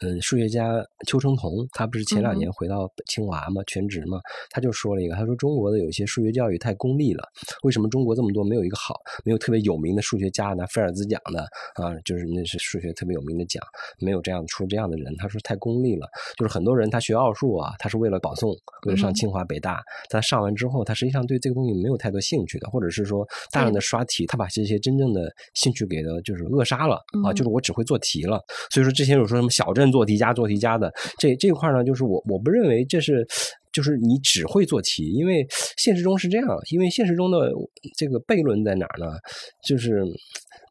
[0.00, 4.20] 嗯，数学家邱成桐，他不是前两嗯年回到清华嘛，全职嘛，
[4.50, 7.22] 他就说了一个，他说中国的有些数学教育太功利了，
[7.62, 11.40] 为什么中国这么多没有一个好，没有特别有名的数学家拿菲尔兹奖的
[11.74, 13.62] 啊，就是那是数学特别有名的奖，
[14.00, 18.50] 没有这样出这样的人，他说太功利了，就是很多人他学奥数啊，他是为了保送，
[18.82, 28.40] 或者上嗯清华北大，他上完之后，他实际上对这个东西没有太多兴趣的，或者是说大量的刷题，他把这些真正的兴趣给的就是扼杀了啊，嗯就是我只会做题了。
[28.70, 33.26] 所以说之前有说什么小镇做题家、做题家的这这一块呢，就是我我不认为这是。
[33.74, 35.44] 就是你只会做题，因为
[35.76, 37.50] 现实中是这样，因为现实中的
[37.98, 39.18] 这个悖论在哪儿呢？
[39.66, 40.04] 就是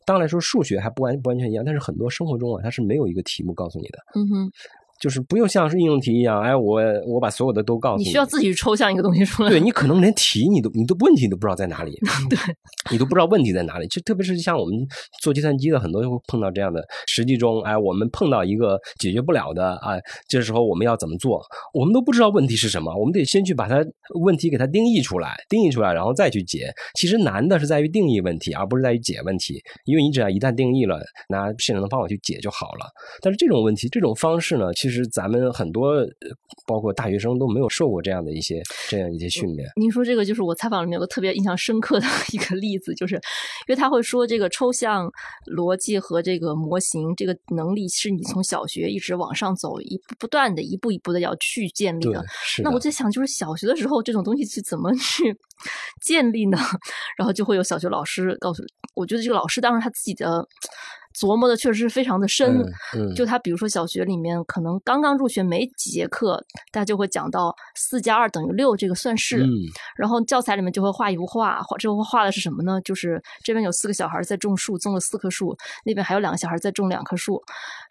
[0.06, 4.52] 当然来说数学还不完不完全一样，但是很多生活中啊，它是没有一个题目告诉你的，嗯哼，
[5.00, 9.50] 就是不用像是应用题一样，哎，我我把所有的都告诉你你需要自己抽象一个东西出来。
[9.50, 12.38] 对你可能连题你都你都问题都不知道在哪里， 对，
[12.92, 13.88] 你都不知道问题在哪里。
[13.88, 14.76] 就特别是像我们
[15.22, 21.42] 做计算机的，很多人会碰到这样的实际中，哎，我们碰到一个解决不了的，哎，这时候我们要怎么做？
[21.74, 23.86] 我们都不知道问题是什么，我们得先去把它
[24.22, 26.72] 问题给它定义出来，定义出来，然后再去解。
[26.96, 32.86] 其实难的是在于定义问题，而不是在于解问题，因为你只要一旦定义了，拿现成的方法去解就好了。
[33.22, 36.10] 但是这种问题，这种方式呢，其实咱们很多，呃
[36.68, 39.66] 包括大学生都没有受过这样的一些这样一些训练。
[39.78, 43.22] 您说这个就是我采访里面有个特别印象深刻的 一个例子，就是因
[43.70, 45.10] 为他会说这个抽象
[45.56, 52.70] 逻辑和这个模型这个能力是你从小学一直往上走，一步不断的一步一步的要去建立的。，是的。
[52.70, 55.34] 那我在想，就是小学的时候这种东西是怎么去
[56.02, 56.58] 建立呢？
[57.18, 58.62] 然后就会有小学老师告诉，
[58.96, 60.46] 我觉得这个老师当时他自己的
[61.14, 62.58] 琢磨的确实是非常的深。
[62.58, 69.44] 嗯嗯就他比如说小学里面可能刚刚入学没几节课，大家就会讲到四加二等于六这个算式。
[69.44, 69.50] 嗯
[69.96, 72.80] 然后教材里面就会画一幅画，画这幅画画的是什么呢？
[72.82, 77.42] 就是这边有四个小孩在种树，种了四棵树，那边还有两个小孩在种两棵树，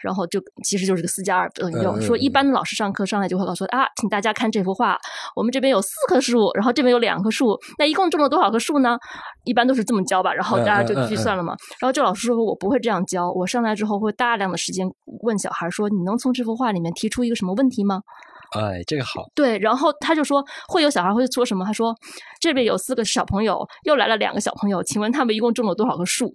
[0.00, 2.00] 然后就其实就是个四加二等于六。
[2.00, 4.98] 说一般的老师上课上来就会告诉啊，请大家看这幅画，
[5.36, 8.96] 我们这边有四棵树，然后这边有两棵树，那一共种了多少棵树呢？
[9.44, 11.56] 一般都是这么教吧，然后大家就计算了嘛。
[11.80, 14.86] 然后这老师说我不会这样教，我上来之后会大量的时间
[15.22, 18.00] 问小孩说，你能从这幅画里面提出一个什么问题吗？
[18.54, 21.64] 哎，这个好，对，然后他就说会有小孩会说什么？
[21.64, 21.94] 他说
[22.38, 26.30] 这边有四个小朋友，又来了两个小朋友，请问他们一共种了多少棵树？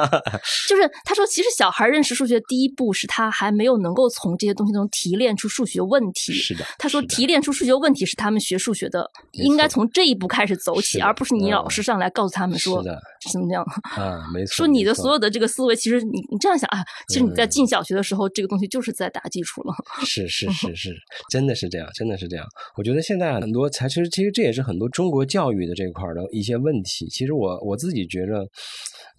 [0.68, 6.34] 就是他说，其实小孩认识数学第一步是他还没有能够从这些东西中提炼出数学问题。
[6.34, 6.62] 是的。
[6.78, 12.84] 他说，提炼出数学问题是他们学数学的，应该从这一步开始走起，而不是你嗯老师上来告诉他们说
[13.32, 13.64] 怎么样。
[13.96, 14.54] 啊，没错。
[14.54, 19.74] 说你的所有的这个思维，其实你你这样想啊，其实你在嗯进小学的时候，这个东西就是在打基础了。
[20.04, 20.96] 是是是是，
[21.30, 22.46] 真的是这样，真的是这样。
[22.76, 27.08] 我觉得现在很多才，其实其实这也是很多中国教育的这块的一些问题。
[27.08, 28.40] 其实我我自己觉着，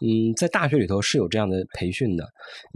[0.02, 2.28] 嗯，在大学里头是有这样的培训的。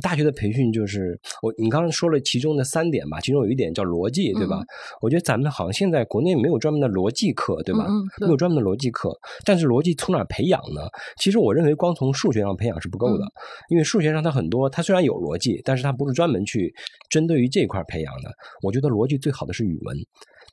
[0.01, 4.57] 大学的培训就是我你刚刚说了其中的三点吧，其中有一点叫逻辑，对吧？
[4.59, 4.65] 嗯
[5.01, 7.85] 我觉得咱们好像现在国内没有专门的逻辑课，对吧？
[7.87, 10.81] 嗯嗯对没有专门的逻辑课，但是逻辑从哪儿培养呢？
[11.21, 13.31] 其实我认为光从数学上培养是不够的，嗯
[13.69, 16.73] 因为数学上它很多，它虽然有逻辑，但是它不是专门去
[17.11, 18.31] 针对于这一块培养的。
[18.63, 19.95] 我觉得逻辑最好的是语文，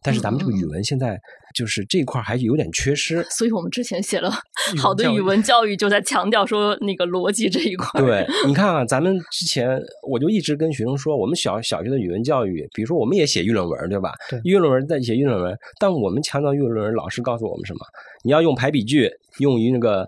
[0.03, 1.19] 但是咱们这个语文现在
[1.55, 3.25] 就是这一块儿还有点缺失。
[3.31, 4.31] 所以我们之前写了
[4.77, 7.99] 好的语文教育文教育，就在强调说那个逻辑这一块。
[8.03, 14.13] 对，你看啊，咱们之前我就一直跟学生说，我们小小学的语文教育，比如说我们也写议论文，对吧？
[14.29, 17.81] 对议论文在写议论文，但我们强调议论文，老师告诉我们什么？
[18.23, 20.07] 你要用排比句，用于那个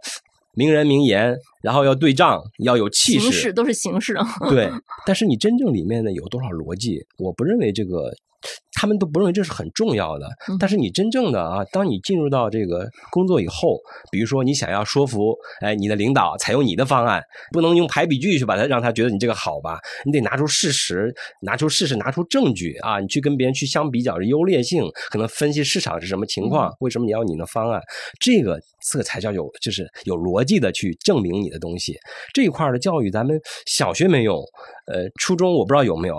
[0.54, 3.52] 名人名言，然后要对仗，要有气势形式。
[3.52, 4.26] 都是形式啊。
[4.48, 4.70] 对，
[5.06, 7.04] 但是你真正里面呢有多少逻辑？
[7.18, 8.12] 我不认为这个
[8.80, 10.26] 他们都不认为这是很重要的。
[10.58, 13.78] 但是你真正的啊，当你进入到这个工作以后，
[14.10, 19.78] 比如说你想要说服哎你的领导采用你的方案，不能用排比句去把它让他觉得你这个好吧？
[20.06, 23.00] 你得拿出事实，拿出事实，拿出证据啊！
[23.00, 27.82] 你去跟别人去相比较优劣性，可能分析市场是什么情况，为什么你要你的方案？
[28.18, 28.58] 这个
[28.90, 31.98] 这个才叫有，就是有逻辑的去证明你的东西。
[32.32, 34.42] 这一块的教育，咱们小学没有，
[34.86, 36.16] 呃，初中我不知道有没有，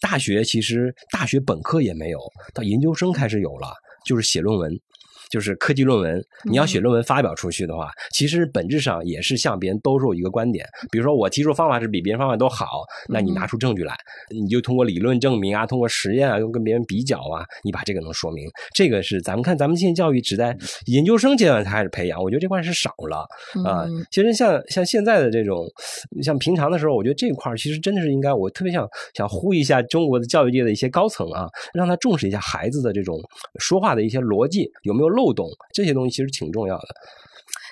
[0.00, 2.20] 大学其实大学本科也没有，
[2.54, 3.72] 到研究生开始有了，
[4.04, 4.80] 就是写论文。
[5.28, 10.64] 就是科技论文，你要写论文发表出去的话，其实本质上也是向别人兜售一个观点。
[10.90, 13.96] 比如说，我提出方法是比别人方法都好，那你拿出证据来，
[14.30, 18.48] 你就通过理论证明啊，通过实验啊，又跟别人比较啊，你把这个能说明。
[18.72, 20.56] 这个是咱们看，咱们现在教育只在
[20.86, 23.26] 研究生阶段才开始培养，我觉得这块是少了
[23.64, 23.84] 啊。
[24.12, 25.66] 其实像像现在的这种，
[26.22, 33.20] 像平常的时候，我觉得这块其实真的是应该，我特别想想呼吁一下中国的教育界的一些高层啊，让他重视一下孩子的这种
[33.58, 35.15] 说话的一些逻辑有没有。
[35.16, 36.88] 漏洞这些东西其实挺重要的，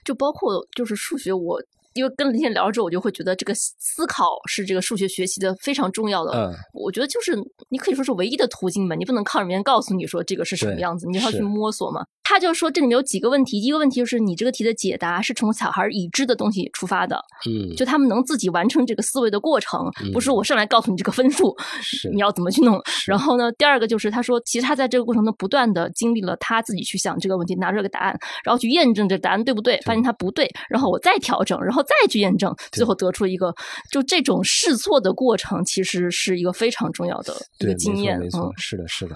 [0.04, 1.62] 就包括就是数学我。
[1.96, 6.32] 因为跟林天聊了之后，我就会觉得这个思考是这个数学学习的非常重要的。
[6.32, 7.36] 嗯，我觉得就是
[7.68, 12.04] 你可以说是唯一的途径吧，你不能靠人家告诉你说这个是什么样子，你要去摸索嘛。
[12.24, 22.82] 他就说这里面有几个问题，第一个问题就是你这个题的解答是从小孩已知的东西出发的，嗯，就他们能自己完成这个思维的过程，不是我上来告诉你这个分数，是你要怎么去弄。
[23.06, 32.54] 然后呢，第二个就是他说，其实他在这个过程中不断的经历了他自己去想这个问题，拿出个答案，然后去验证这答案对不对，发现它不对，然后我再调整，然后再去验证。
[32.72, 33.54] 最后得出一个，
[33.90, 38.18] 就这种试错的过程，其实是一个非常重要的一个经验。
[38.18, 39.14] 没错，是的，是的。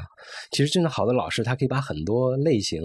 [0.50, 2.82] 其实真的好的老师，他可以把很多类型、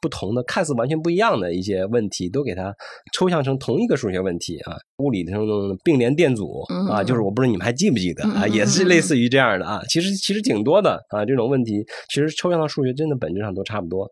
[0.00, 2.74] 不同的、看似完全不一样的一些问题，都给它
[3.12, 4.76] 抽象成同一个数学问题啊。
[4.98, 9.82] 物理当中的并联电阻啊，就是我不知道你们还记不记得啊，也是类似于这样的啊。
[9.88, 14.10] 其实其实挺多的啊，这种问题其实抽象到数学真的本质上都差不多。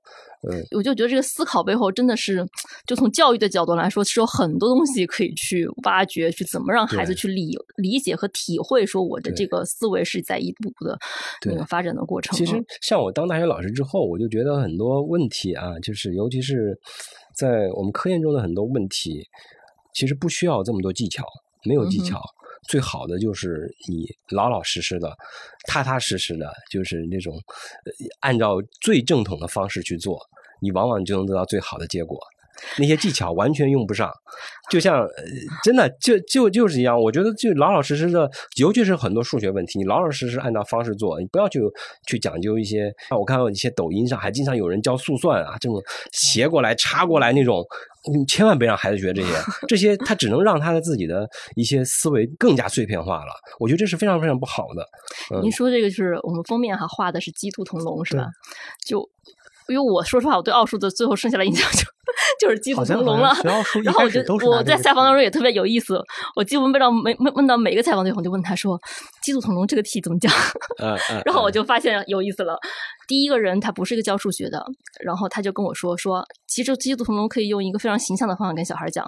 [0.51, 2.47] 嗯，我就觉得这个思考背后真的是，
[2.87, 10.99] 就从教育的角度来说，是有很多东西可以去挖掘，去怎么让孩子去理理解和体会，说我的这个思维是在一步步的
[11.47, 12.37] 那个发展的过程。
[12.37, 16.79] 其实像我当大学老师之后，我就觉得很多问题啊，就是尤其是
[17.37, 19.27] 在我们科研中的很多问题。
[19.97, 21.25] 其实不需要这么多技巧，
[21.65, 22.21] 没有技巧，
[22.67, 25.17] 最好的就是你老老实实的、
[25.67, 27.41] 踏踏实实的，就是那种
[28.21, 30.21] 按照最正统的方式去做，
[30.61, 32.19] 你往往就能得到最好的结果。
[32.79, 34.11] 那些技巧完全用不上，
[34.71, 35.07] 就像
[35.63, 36.99] 真的就就就是一样。
[36.99, 41.61] 我觉得就老老实实的，尤其是很多数学问题，你老老实实按照方式做，你不要去
[42.07, 42.93] 去讲究一些。
[43.11, 45.83] 我看到一些抖音上还经常有人教速算啊，这种
[46.13, 47.65] 斜过来插过来那种，
[48.13, 49.33] 你千万别让孩子学这些，
[49.69, 53.33] 这些他只能让他的自己的一些思维更加碎片化了。
[53.59, 55.41] 我觉得这是非常非常不好的。
[55.43, 58.27] 您说这个是我们封面哈画的是鸡兔同笼是吧？
[58.85, 59.09] 就。
[59.67, 61.79] 因为我说实话，我对奥数的最后剩下的印象就
[62.45, 63.33] 就是鸡兔同笼了。
[63.83, 65.99] 然后我就我在采访当中也特别有意思，
[66.37, 68.79] 我几乎问到每问到每个采访对象，就问他说
[69.25, 70.31] ：“鸡兔同笼这个题怎么讲？”
[71.25, 72.59] 然后我就发现有意思了。
[73.09, 74.63] 第一个人他不是一个教数学的，
[75.03, 79.07] 然后他就跟我说说，其实鸡兔同笼可以用一个非常形象的方法跟小孩讲，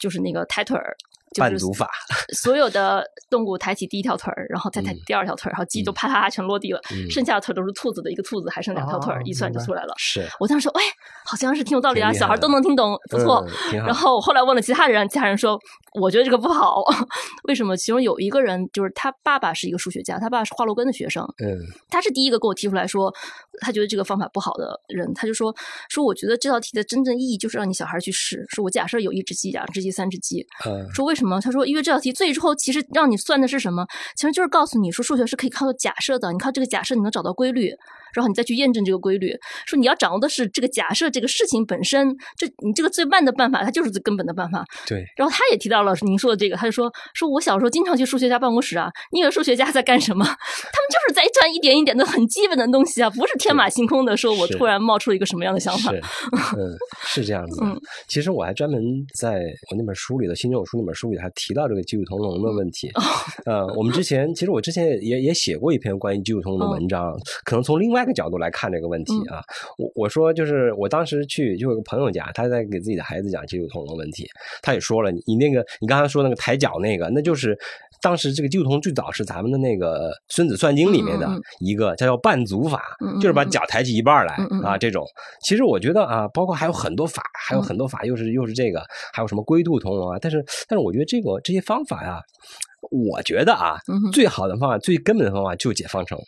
[0.00, 0.96] 就是那个抬腿儿。
[1.38, 1.88] 半足法，
[2.34, 9.94] 所有的动物抬起第一条腿儿，然后再抬第二条腿儿，然后鸡就啪啪啪全落地了，剩下的腿都是兔子的，一个兔子还剩两条腿儿，一算就出来了。
[9.96, 10.82] 是我当时说，哎，
[11.24, 13.46] 好像是挺有道理啊，小孩都能听懂，不错。
[13.72, 15.58] 然后我后来问了其他人，其他人说，
[15.98, 16.82] 我觉得这个不好，
[17.48, 17.76] 为什么？
[17.76, 21.56] 其中有一个人就是他爸爸是一个数学家，他爸爸是华罗庚的学生，嗯，
[21.88, 23.14] 他是第一个跟我提出来说，
[23.60, 25.54] 他觉得这个方法不好的人，他就说
[25.88, 31.40] 说，我觉得这道题的真正意义就是让你小孩去试，说我假设有一只鸡，两只鸡，三只鸡，嗯，说为什么？
[31.40, 32.00] 他说因为这道。
[32.00, 33.86] 题最后其实让你算的是什么？
[34.16, 36.32] 其实就是告诉你说，数学是可以靠假设的。
[36.32, 37.74] 你靠这个假设，你能找到规律。
[38.14, 39.34] 然后你再去验证这个规律，
[39.66, 44.64] 说你要掌握的是这个假设，这个事情本身，这你这个最慢的办法，它就是最根本的办法。
[44.86, 45.04] 对。
[45.16, 50.24] 然后他也提到了您说的这个，他就说说我小时候经常去数学家办公室啊，你以为数学家在干什么？
[50.24, 50.36] 他们
[50.90, 54.16] 就是在算一点一点的很基本的东西啊，不是天马行空的。
[54.16, 55.90] 说我突然冒出了一个什么样的想法？
[55.92, 57.60] 嗯，是这样子。
[57.64, 57.74] 嗯，
[58.06, 58.82] 其实我还专门
[59.14, 59.40] 在
[59.70, 62.88] 我那本书里的《新中有书》那本书里还提到这个鸡兔同笼的问题。
[62.90, 63.02] 哦。
[63.46, 67.12] 呃，我们之前其实我之前也也写过一篇关于鸡兔同笼的文章，
[67.44, 68.80] 可能从另外一个角度来看这。
[68.80, 69.42] 个问题啊，
[69.76, 74.26] 我我说就是我当时去就有个朋友家，他在给自己的孩子讲鸡兔同笼问题，
[74.62, 77.54] 他也说了，你那个你刚才说那个抬脚那个，那就是
[78.00, 81.28] 当时这个鸡兔同笼最早是咱们的那个《孙子算经》里面的
[81.58, 84.34] 一个叫叫半足法，就是把脚抬起一半来
[84.64, 84.78] 啊。
[84.78, 85.04] 这种
[85.42, 88.82] 其实我觉得啊，包括还有很多法，还有很多法又是又是这个，
[89.12, 90.16] 还有什么龟兔同笼啊。
[90.18, 92.18] 但是但是我觉得这个这些方法呀。
[92.90, 96.18] 我觉得啊，嗯最好的方法、最根本的方法就是解方程。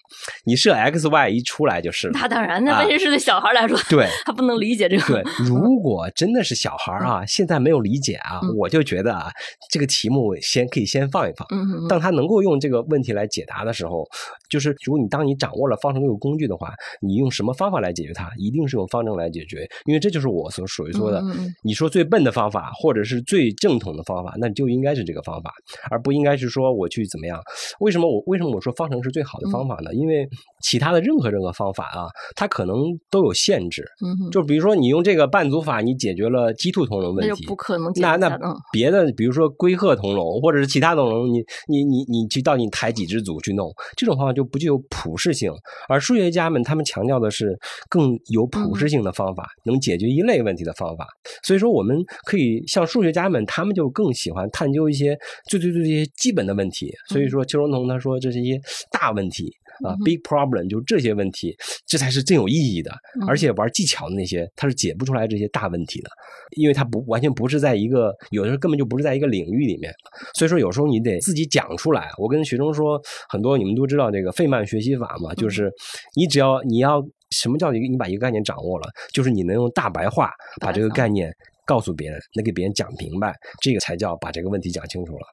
[0.45, 2.13] 你设 x、y 一出来就是了。
[2.15, 5.23] 那当然，那啊问题是对小孩来说， 对他不能理解这个。
[5.23, 9.31] 对，如果真的是小孩啊，现在没有理解啊，嗯我就觉得啊，
[9.71, 11.47] 这个题目先可以先放一放。
[11.89, 14.07] 当他能够用这个问题来解答的时候，
[14.49, 21.23] 就是如果你当你掌握了方程这个工具的话，你用什么方法来解决它，一定是用方程来解决，因为这就是我所属于说的
[21.63, 25.53] 你说最笨的方法，或者是最正统的方法，那就应该是这个方法，
[25.91, 27.41] 而不应该是说我去怎么样。
[27.81, 29.93] 为什么我为什么我说方程是最好的方法呢？
[29.95, 30.29] 因为
[30.63, 32.77] 其他的任何任何方法啊，它可能
[33.11, 33.85] 都有限制。
[34.05, 38.39] 嗯，就比如说你用这个半组法，你解决了鸡兔同笼问题，不可能解那那
[38.73, 45.53] 别的，比如说龟鹤同笼，或者是其他同笼，你你你你去到你抬几只组去弄，这种方法就不具有普适性。
[45.89, 51.07] 而数学家们他们强调的是更有普适性的方法，能解决一类问题的方法。
[51.43, 55.17] 所以说，我们可以像数学家们，他们就更喜欢探究一些
[55.49, 56.91] 最最最这些基本的问题。
[57.11, 58.59] 所以说，邱荣同他说这是一些
[58.91, 59.55] 大问题。
[59.83, 61.57] 啊，big problem 就这些问题，
[61.87, 62.93] 这才是真有意义的。
[63.19, 66.11] 嗯而且玩技巧的那些，他是解不出来这些大问题的，
[66.57, 69.93] 因为他不完全不是在一个，有的时候根本就不是在一个领域里面。
[70.35, 72.11] 所以说，有时候你得自己讲出来。
[72.19, 75.73] 我跟学生说，很多你们都知道这个费曼学习法嘛，就是
[76.15, 80.31] 你只要你要什么叫一个，你把一个概念掌握了，就是你能用大白话
[80.61, 81.35] 把这个概念。
[81.73, 85.27] 告诉别人，能给别人讲明白，这个才叫把这个问题讲清楚了。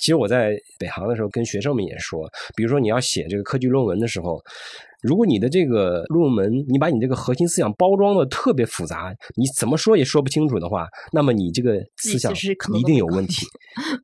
[0.00, 4.42] 其实我在北航的时候跟学生们也说，比如说你要写这个科技论文的时候，
[5.04, 12.32] 如果你的这个论文，你把你这个核心思想包装的特别复杂，你怎么说也说不清楚的话，那么你这个思想
[12.74, 13.44] 一定有问题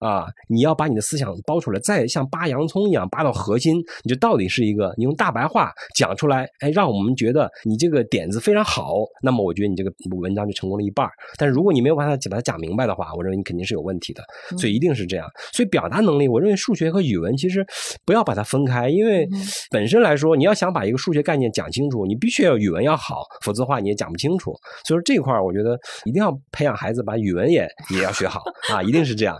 [0.01, 0.27] 啊！
[0.49, 9.91] 你要把你的思想包出来，再像扒洋葱一样扒到核心，你就到底是一个你用大白话讲出来，哎，让我们觉得你这个点子非常好，那么我觉得你这个
[10.21, 11.13] 文章就成功了一半儿。
[11.39, 14.23] 但是如果你没有把它把它讲明白的话，我认为你肯定是有问题的。
[14.59, 15.27] 所以一定是这样。
[15.53, 17.67] 所以表达能力，我认为数学和语文其实
[18.05, 19.41] 不要把它分开，因为嗯
[19.71, 24.53] 本身来说，你要想把一个数学概念讲清楚，你必须要语文要好，否则的话你也讲不清楚。
[24.85, 29.37] 所以说这块儿，我觉得一定要培养孩子把语文也也要学好啊，一定是这样。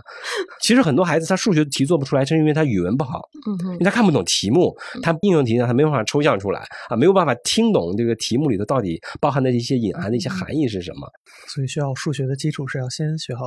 [0.61, 3.21] 其实很多孩子他数学题做不出来，是因为他语文不好，
[3.73, 11.07] 因为他看不懂题目，他应用题呢他没有办法抽象出来啊，没有办法听懂这个题目里头到底包含的一些隐含的一些含义是什么。
[11.47, 13.41] 所以需要数学的基础是要先学好。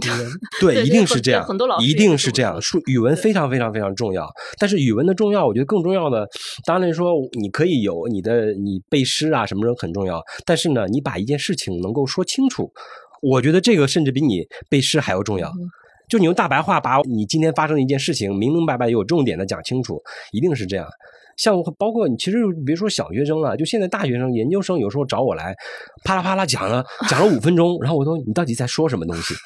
[0.60, 2.60] 对，一定是这样，很多老师一定是这样。
[2.60, 4.26] 数语文非常非常非常重要，
[4.58, 6.26] 但是语文的重要，我觉得更重要的，
[6.64, 12.72] 当然说你可以有你的你背诗啊什么的很重要，但是呢，你把一件事情能够说清楚，
[13.20, 15.48] 我觉得这个甚至比你背诗还要重要。
[15.48, 15.68] 嗯
[16.08, 20.86] 就你用大白话把你今天发生的一件事情明明白白有重点的讲清楚，一定是这样。
[21.36, 25.54] 像包括你，其实别说小学生了，就现在大学生、研究生，有时候找我来，
[26.04, 29.34] 啪啦啪啦讲了讲了五分钟，然后我说你到底在说什么东西？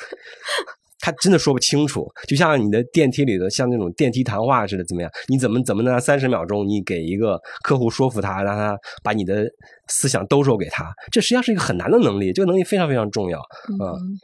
[0.99, 5.11] 他真的说不清楚，就像你的电梯里的像那种电梯谈话似的，怎么样？
[5.28, 6.01] 你怎么怎么呢？
[6.01, 9.47] 三十秒钟，你给一个客户说服他，让他把你的
[9.87, 13.39] 思想兜售给他，这实际上是一个很难的能力，这个能力非常非常重要。
[13.39, 14.18] 啊嗯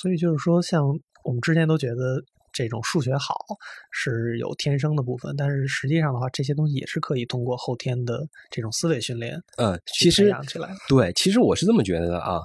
[0.00, 0.82] 所以就是说，像
[1.24, 2.20] 我们之前都觉得
[2.54, 3.34] 这种数学好
[3.90, 10.70] 是有天生的部分，但是实际上的话，这些东西也是可以通过后天的这种思维训练嗯，其实起来。
[10.88, 12.40] 对，其实我是这么觉得的啊。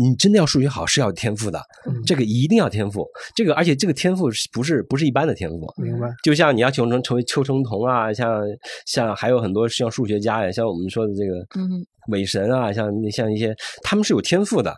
[0.00, 3.04] 你真的要数学好是要天赋的，嗯这个一定要天赋。
[3.34, 5.66] 这个而且这个天赋是不是不是一般的天赋？
[5.76, 6.08] 明白？
[6.22, 8.40] 就像你要求成成为邱成桐啊，像
[8.86, 13.52] 像还有很多像数学家呀，像我们说的这个嗯伪神啊，像像一些
[13.82, 14.72] 他们是有天赋的，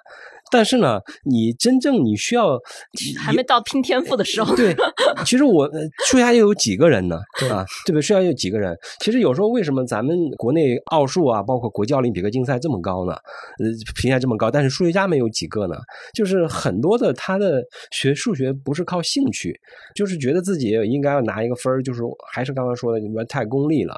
[0.50, 2.58] 但是呢，你真正你需要
[3.18, 4.54] 还没到拼天赋的时候。
[4.56, 4.74] 对，
[5.24, 7.18] 其实我呃数学家又有几个人呢？
[7.38, 8.02] 对啊，对不对？
[8.02, 8.76] 数学家有几个人？
[9.00, 13.12] 其实有时候为什么咱们国内奥数啊，包括国际奥林匹克竞赛这么高呢？
[13.12, 15.76] 呃，评价这么高，但是数学家们有几个呢？
[16.14, 19.58] 就是很多的他的学数学不是靠兴趣，
[19.94, 23.94] 就是觉得自己应该要拿一个分儿，就是还是刚刚说的，你们太功利了。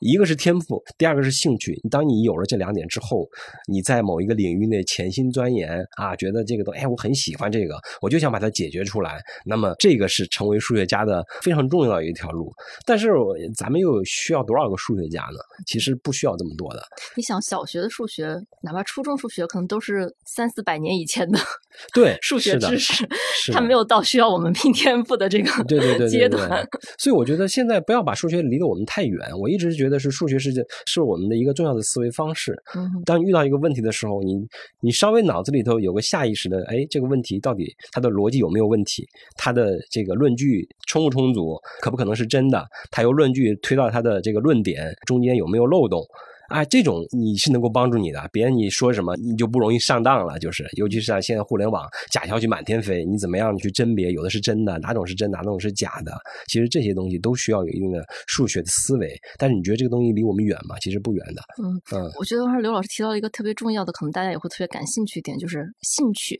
[0.00, 1.80] 一个是天赋，第二个是兴趣。
[1.90, 3.28] 当你有了这两点之后，
[3.70, 9.20] 你在某一个领域内潜心钻研啊，觉得这个东，哎，我很喜欢这个，我就想把它解决出来。
[9.44, 12.52] 那么这个是成为数学家的非常重要的一条路。
[12.86, 13.10] 但是
[13.56, 15.38] 咱们又需要多少个数学家呢？
[15.66, 16.82] 其实不需要这么多的。
[17.16, 21.38] 你想，小学的数学，哪怕初中数学，可能都是三四百年以前的
[21.92, 23.06] 对，数学的知识，
[23.52, 26.66] 它没有到需要我们拼天赋的这个对对对阶段。
[26.98, 29.28] 所以我觉得现在不要把数学离得我们太远。
[29.40, 30.52] 我一直觉得是数学是
[30.86, 32.52] 是我们的一个重要的思维方式。
[32.74, 34.34] 嗯哼当遇到一个问题的时候，你
[34.80, 39.06] 你稍微脑子里头有个下意识的，哎，这个问题到底它的逻辑有没有问题？
[39.36, 41.58] 它的这个论据充不充足？
[41.80, 42.66] 可不可能是真的？
[42.90, 46.04] 它由论据推到它的这个论点中间有没有漏洞？
[46.48, 50.38] 啊，这种你是能够帮助你的，别人你说什么你就不容易上当了。
[50.38, 56.12] 就是，尤其是像现在互联网假消息满天飞，你怎么样去甄别有的是真的，哪种是真，哪种是假的？
[56.46, 59.18] 其实这些东西都需要有一定的数学的思维。
[59.38, 60.76] 但是你觉得这个东西离我们远吗？
[60.80, 61.42] 其实不远的。
[61.62, 66.38] 嗯嗯，我觉得刚才刘老师提到了一个特别重要的，可能大家也会特别感兴趣一点，就是兴趣，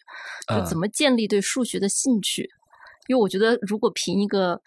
[0.49, 2.49] 就怎么建立对数学的兴趣。
[3.09, 4.61] 因为我觉得如果凭一个。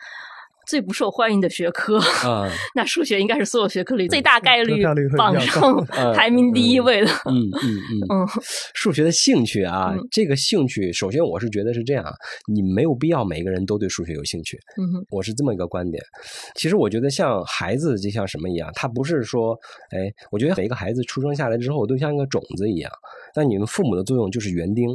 [0.68, 1.98] 最不受欢迎的学科，
[2.76, 4.84] 那数学应该是所有学科里最大概率
[5.18, 7.08] 榜上排名第一位的。
[7.26, 8.28] 嗯嗯 嗯，
[8.74, 12.06] 数学的兴趣啊，这个兴趣，首先我是觉得是这样，
[12.54, 14.60] 你没有必要每个人都对数学有兴趣。
[14.78, 16.04] 嗯我是这么一个观点。
[16.56, 19.58] 其实我觉得像孩子就像什么一样，他不是说，
[19.92, 22.92] 哎，我觉得每一个孩子出生下来之后都像一个种子一样。
[23.36, 24.90] 那你们父母的作用就是园丁，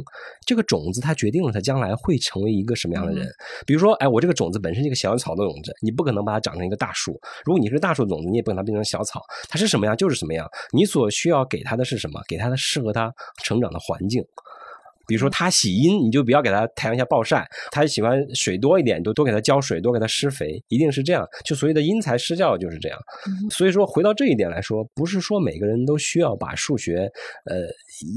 [0.45, 3.27] 这个种子它决定了他将来会成为一个什么样的人。
[3.65, 7.19] 比如说，哎，我这个种子本身是一个小草的种你不可能把它长成一个大树。
[7.45, 9.21] 如果你是大树种子，你也不可能变成小草。
[9.49, 10.47] 它是什么样就是什么样。
[10.71, 12.21] 你所需要给它的是什么？
[12.27, 14.23] 给它的适合它成长的环境。
[15.07, 21.27] 比如说他喜阴，你就不要给他太阳下暴晒；他喜欢水多一点，就多给他浇水，多给他施肥，一定是这样。
[21.45, 22.97] 就所谓的因材施教就是这样。
[23.49, 27.09] 所以说，回到这一点来说，不是说每个人都需要把数学，
[27.45, 27.57] 呃，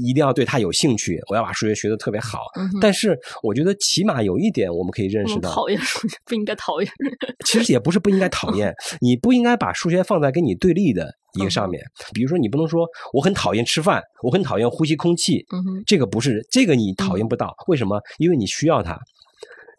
[0.05, 2.45] 一定要对他有兴趣，我要把数学学的特别好。
[2.81, 6.91] 但是，我觉得起码有一点我们可以认识到：讨厌数学不应该讨厌。
[7.45, 11.15] 其实也不是不应该讨厌，你不应该把数学放在跟你对立的。
[11.37, 11.83] 一个上面，
[12.13, 15.45] 比如说你不能说我很讨厌吃饭，我很讨厌呼吸空气，
[15.85, 18.01] 这个不是这个你讨厌不到，为什么？
[18.17, 18.99] 因为你需要它。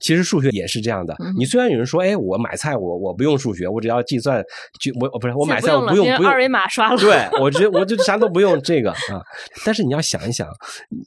[0.01, 1.17] 其实数学也是这样的。
[1.37, 4.43] 你虽然有人说，哎，我买菜我我不用数学，我只要计算，
[4.81, 6.97] 就我不是我买菜我不用不用二维码刷了。
[6.97, 9.21] 对，我直我就啥都不用这个啊。
[9.67, 10.47] 但是你要想一想，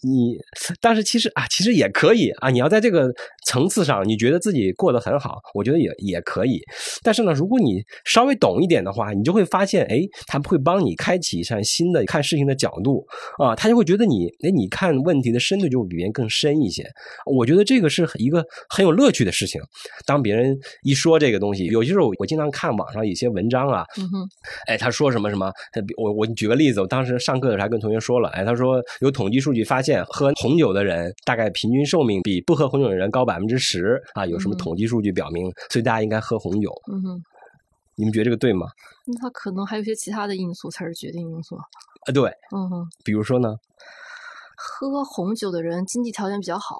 [0.03, 0.35] 你
[0.81, 2.49] 但是其实啊，其实也可以啊。
[2.49, 3.09] 你要在这个
[3.45, 6.59] 层次上，你觉得自己过得很好，我觉得也也可以。
[7.01, 13.05] 但是呢，如果你稍微懂一点的话，你就会发现，哎，他会帮你开启一扇新的看事情的角度
[13.37, 13.55] 啊。
[13.55, 16.85] 他就会觉得你，哎，你看问题的深度就比别人更深一些。
[17.25, 18.80] 我觉得这个是一个很。
[18.81, 19.61] 很有乐趣的事情。
[20.07, 24.03] 当别人一说这个东西，有些时候我经常看网上一些文章啊，嗯
[24.65, 25.53] 哎，他说什么什么，
[25.97, 36.71] 我我举个例子，我当时上课的时候还跟同学说了，哎，他说有统计数据发现，喝红酒的人大概平均寿命比不喝红酒的人高百分之十啊，有什么统计数据表明，所以大家应该喝红酒。
[36.91, 37.23] 嗯哼，
[37.95, 38.65] 你们觉得这个对吗？
[39.05, 41.63] 那他可能还有一些其他的因素才是决定因素啊。
[42.13, 43.55] 对，嗯哼，比如说呢，
[44.55, 46.77] 喝红酒的人经济条件比较好。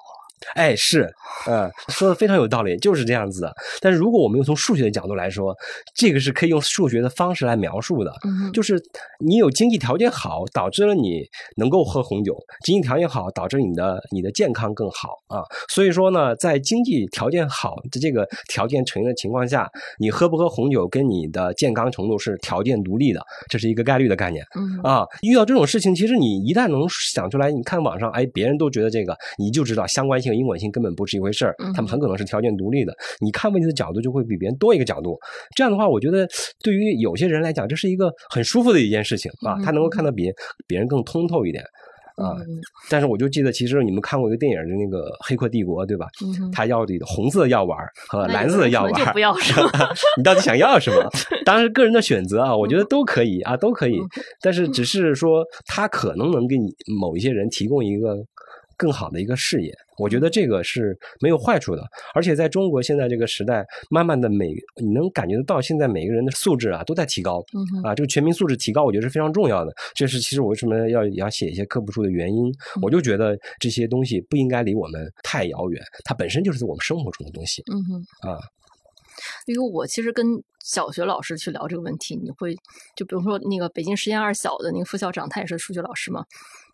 [0.54, 1.10] 哎，是，
[1.48, 3.52] 嗯，说的非常有道理，就是这样子的。
[3.80, 5.54] 但是如果我们用从数学的角度来说，
[5.94, 8.12] 这个是可以用数学的方式来描述的，
[8.52, 8.82] 就是
[9.18, 11.24] 你有经济条件好，导致了你
[11.56, 12.34] 能够喝红酒；
[12.64, 15.42] 经济条件好，导致你的你的健康更好啊。
[15.68, 24.44] 所以说呢，在经济条件好的这个条件呈现的情况下，你喝不喝红酒跟你的健康程度是条件独立的，这是一个概率的概念。
[24.82, 30.31] 啊，遇到这种事情，其实你一旦能想出来，你看网上，哎，别人都觉得这个，你就知道相关性。
[30.34, 32.94] 因果性根本不是一回事儿，他们很可能是条件独立的。
[33.20, 35.18] 你看问题的角度就会比别人多一个角度。
[35.56, 36.28] 这样的话，我觉得
[36.62, 39.58] 对于有些人来讲，这是一个很舒服的一件事情啊。
[39.64, 40.30] 他能够看到比
[40.66, 41.62] 别人更通透一点
[42.16, 42.36] 啊。
[42.90, 46.06] 但是我就记得，其实你们看过一个电影，就那个《黑客帝国》，对吧？
[46.52, 47.78] 他要的红色的药丸
[48.08, 49.60] 和蓝色的药丸，不要是
[50.16, 51.08] 你到底想要什么？
[51.44, 53.98] 当然个人的选择啊，我觉得都可以啊，都可以。
[54.40, 58.16] 但是只是说，他可能能给你某一些人提供一个。
[58.82, 61.88] 更好的一个视野，我觉得这个是没有坏处的。
[62.16, 64.48] 而且在中国现在这个时代，慢慢的每
[64.82, 67.38] 你能感觉得到，现在每个人的素质啊都在提高。
[67.84, 69.72] 啊，这个全民素质提高，我觉得是非常重要的。
[69.94, 72.52] 这是其实我为什么要要写一些科普书的原因。
[72.82, 77.62] 我就觉得这些东西不应该离我们太遥远，它本身就是我们生活中的东西。
[77.72, 78.38] 嗯哼，啊，
[79.46, 80.26] 因为我其实跟
[80.64, 82.56] 小学老师去聊这个问题，你会
[82.96, 86.24] 就比如说那个北京实验二小的那个副校长，他也是数学老师嘛。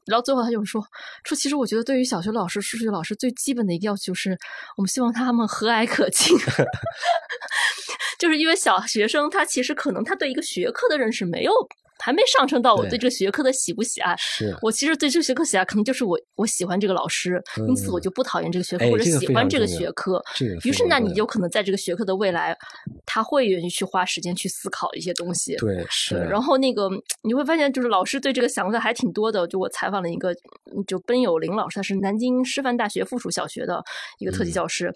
[0.08, 0.82] 然后最后他就说
[1.24, 4.36] 说，其实我觉得对于小学老师、数学老师最基本的一个要求是，
[4.76, 6.36] 我们希望他们和蔼可亲
[8.18, 11.52] 就是因为小学生他其实可能他对一个学科的认识没有。
[11.98, 14.14] 还没上升到我对这个学科的喜不喜爱。
[14.16, 20.22] 是我其实对这个学科喜爱，可能就是我我喜欢这个老师，因此我就不讨厌这个学科或者喜欢这个学科。
[20.64, 22.56] 于是，那你就可能在这个学科的未来，
[23.04, 25.56] 他会愿意去花时间去思考一些东西。
[25.56, 26.16] 对，是。
[26.16, 26.88] 然后那个
[27.22, 29.46] 你会发现，就是老师对这个想法还挺多的。
[29.48, 30.34] 就我采访了一个，
[30.86, 33.82] 就奔有林老师，他是南京师范大学附属小学的
[34.18, 34.92] 一个特级教师，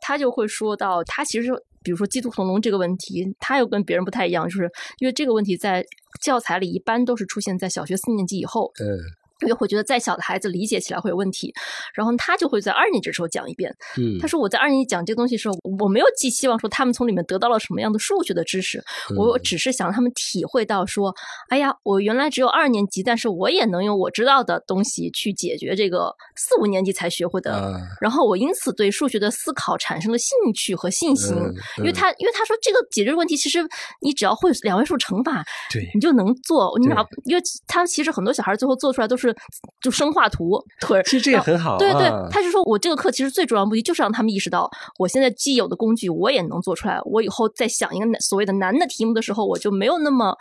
[0.00, 1.52] 他就会说到，他其实。
[1.82, 5.84] 比如说鸡兔同笼这个问题，它又跟别人不太一样，就是因为这个问题在
[6.20, 8.72] 教材里一般都是出现在小学四年级以后。
[8.80, 8.98] 嗯，
[9.42, 11.52] 因为会觉得再小的孩子理解起来会有问题，
[11.94, 13.74] 然后他就会在二年级的时候讲一遍。
[13.98, 18.82] 嗯，他说我在二年级讲这个东西的时候，我没有寄希望说他们从里面得到了什么样的数学的知识，
[19.16, 21.14] 我只是想让他们体会到说，
[21.48, 27.80] 哎呀，我原来只有二年级，但是我也能用我知道的东西去解决这个四五年级才学会的。
[28.00, 31.34] 然后我因此对数学的思考产生了兴趣和信心，
[31.78, 33.60] 因为他因为他说这个解决问题其实
[34.00, 36.78] 你只要会两位数乘法，对，你就能做。
[36.78, 39.31] 你哪因为他其实很多小孩最后做出来都是
[39.80, 40.62] 就生画图，
[41.04, 41.78] 其实这也很好。
[41.78, 50.36] 对对，他是说我这个课其实最主要目的就是让他们意识到，我现在既有的工具我也能做出来，我以后在想一个所谓的难的题目的时候，我就没有那么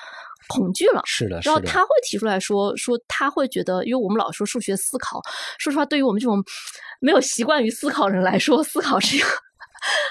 [0.48, 1.02] 恐惧了。
[1.06, 5.22] 是的，然后他会提出来说说他会觉得，因为我们老说数学思考，
[5.58, 6.44] 说实话，对于我们这种
[7.00, 9.28] 没有习惯于思考人来说，思考是一个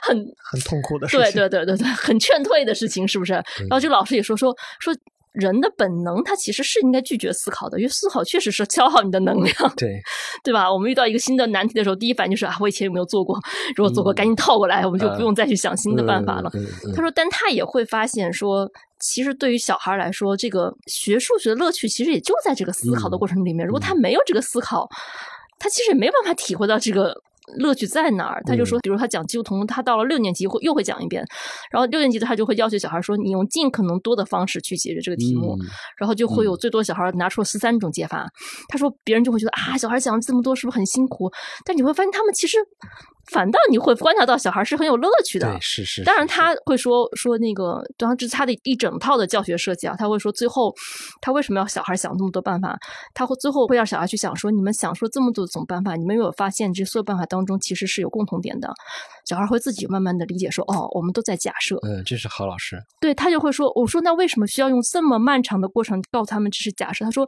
[0.03, 0.17] 很
[0.51, 1.33] 很痛苦的事情。
[1.33, 3.33] 对对对对对，很劝退的事情，是不是？
[3.33, 4.95] 然后这个老师也说说说。
[5.33, 10.01] 人的本能，他其实是应该拒绝思考的，因为思考确实是消耗你的能量，对
[10.43, 10.73] 对吧？
[10.73, 13.39] 我们遇到一个新的难题的时候，第一反应就是啊，我以前有没有做过？
[13.77, 16.51] 如果做过，赶紧套过来，我们就不用再去想新的办法了。
[16.95, 18.69] 他说，但他也会发现说，
[18.99, 23.67] 其实对于小孩来说，这个学数学的乐趣其实也就在这个思考的过程里面。
[23.67, 24.89] 如果他没有这个思考，
[25.59, 27.15] 他其实也没办法体会到这个。
[27.59, 28.43] 乐趣在哪儿？
[28.47, 31.25] 他就说，比如他讲基督同，他到了六年级会又会讲一遍，
[31.71, 35.57] 然后六年级的他就会要求小孩说，你用尽可能多的方式去解决这个题目，
[35.97, 38.27] 然后就会有最多小孩拿出了十三种解法。
[38.69, 41.31] 他说，别人就会觉得啊，小孩讲这么多是不是很辛苦？
[41.65, 42.59] 但你会发现他们其实。
[43.33, 46.05] 反倒你会观察到小孩是很有乐趣的，对，是是。
[46.05, 49.95] 当然他会说说那个，当然这是他的一整套的教学设计啊。
[49.97, 50.75] 他会说最后
[51.21, 52.77] 他为什么要小孩想那么多办法？
[53.15, 58.73] 他会最后会让小孩去想说，你们想说这么多种办法，你们有没有发现这所有办法当中其实是有共同点的？
[59.31, 61.77] 小孩会自己慢慢的理解说，哦，我们都在假设。
[61.87, 62.77] 嗯，这是好老师。
[63.01, 67.05] 对他就会说，我说那为什么需要用这么漫长的过程告诉他们这是假设？
[67.05, 67.25] 他说，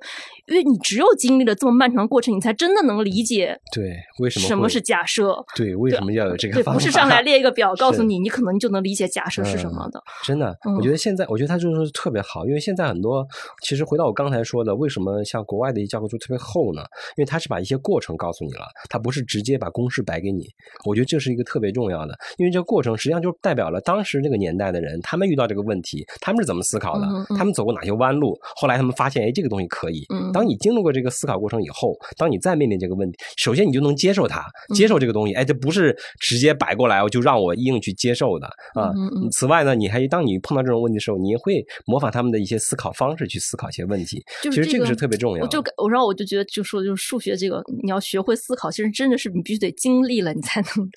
[0.49, 3.57] 因为你只有经历了这么漫长的过程，你才真的能理解。
[3.73, 5.33] 对，为什么什么是假设？
[5.55, 6.55] 对，为什么要有这个？
[6.55, 10.03] 对，不是上来 列一个表告诉你，你可能就能理解假设是什么的。
[10.25, 13.25] 真的，我觉得现在，我觉得他就是特别好，因为现在很多，
[13.63, 16.83] 其实回到我刚才说的，为什么像国外的一教科书特别厚呢？
[17.17, 20.49] 因为他是把一些过程告诉你了，他不是直接把公式摆给你。
[20.85, 30.07] 我觉得这是一个特别重要的，因为这个过程实际上就代表了当时那个年代的人，他们遇到这个问题，他们是怎么思考的，他们走过哪些弯路，后来他们发现，哎，这个东西可以。
[30.33, 38.93] 当你经历过这个思考过程以后，当你再面临这个问题，首先你就能接受它，接受这个东西，哎，这不是直接摆过来我就让我硬去接受的啊。
[39.31, 44.23] 此外呢，你还当你碰到这种问题的时候，你也会模仿他们的一些思考方式去思考一些问题。
[44.43, 45.43] 其实这个是特别重要。
[45.43, 50.91] 我就我然后我就觉得，就说就是数学这个，你要学会思考，其实真的是你必须得经历了，你才能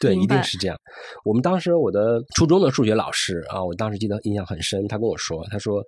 [0.00, 0.76] 对，一定是这样。
[1.24, 5.82] 我们当时我的初中的数学老师啊，我当时记得印象很深，他跟我说，他说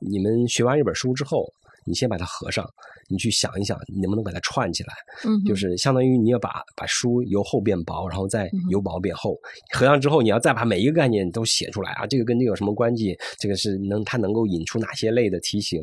[0.00, 1.52] 你们学完一本书之后。
[1.84, 2.68] 你先把它合上，
[3.08, 4.94] 你去想一想，你能不能把它串起来？
[5.24, 9.38] 嗯，就是相当于你要把把书由厚变薄，然后再由薄变厚。
[9.72, 13.16] 合上之后，你要再把每一个概念都写出来啊，这个跟这个有什么关系？
[13.38, 15.80] 这个是能它能够引出哪些类的题型？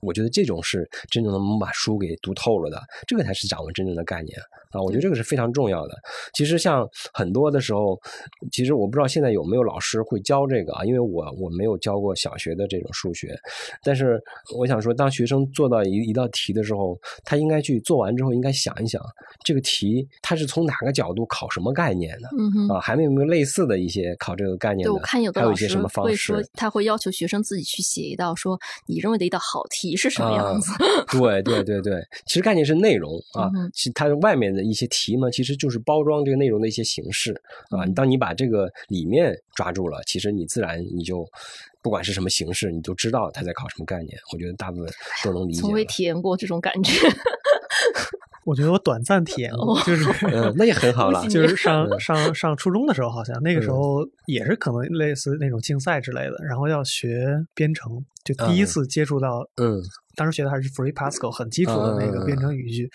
[0.00, 4.38] 我觉得这种是真正能把书给读透了的，这个才是掌握真正的概念
[4.70, 4.80] 啊！
[4.80, 5.94] 我觉得这个是非常重要的。
[6.34, 7.98] 其实像很多的时候，
[8.52, 13.34] 其实我不知道现在有没有老师会教这个啊，因为我我没有教过小学的这种数学，
[13.82, 14.20] 但是
[14.56, 19.02] 我想说，当学生做到一一道题的时候，他应该去做完之后，应该想一想
[19.44, 22.28] 这个题它是从哪个角度考什么概念的？
[22.38, 24.92] 嗯啊，还有没有类似的一些考这个概念的？
[24.92, 30.72] 我看有的老师会说，他会要求学生自己去写一道，说你认为的一道好题是什么样子？
[31.10, 37.32] 对对对对，其实概念是内容啊，其它外面的一些题嘛，其实就是包装这个内容的一些形式
[37.70, 37.86] 啊。
[37.94, 41.26] 当你把这个里面抓住了，其实你自然你就。
[41.88, 44.14] 不管是什么形式，你都知道他在考什么概念。
[44.30, 44.86] 我觉得大部分
[45.24, 45.62] 都能理解。
[45.62, 46.92] 从未体验过这种感觉。
[48.44, 50.04] 我觉得我短暂体验过，就是
[50.56, 51.26] 那也很好了。
[51.28, 59.48] 就是上上上初中的时候，好像那个时候也是可能类似那种竞赛之类的，然后要学编程，就第一次接触到。
[59.56, 59.80] 嗯。
[60.14, 62.90] 当时学的还是 Free Pascal，很基础的那个编程语句，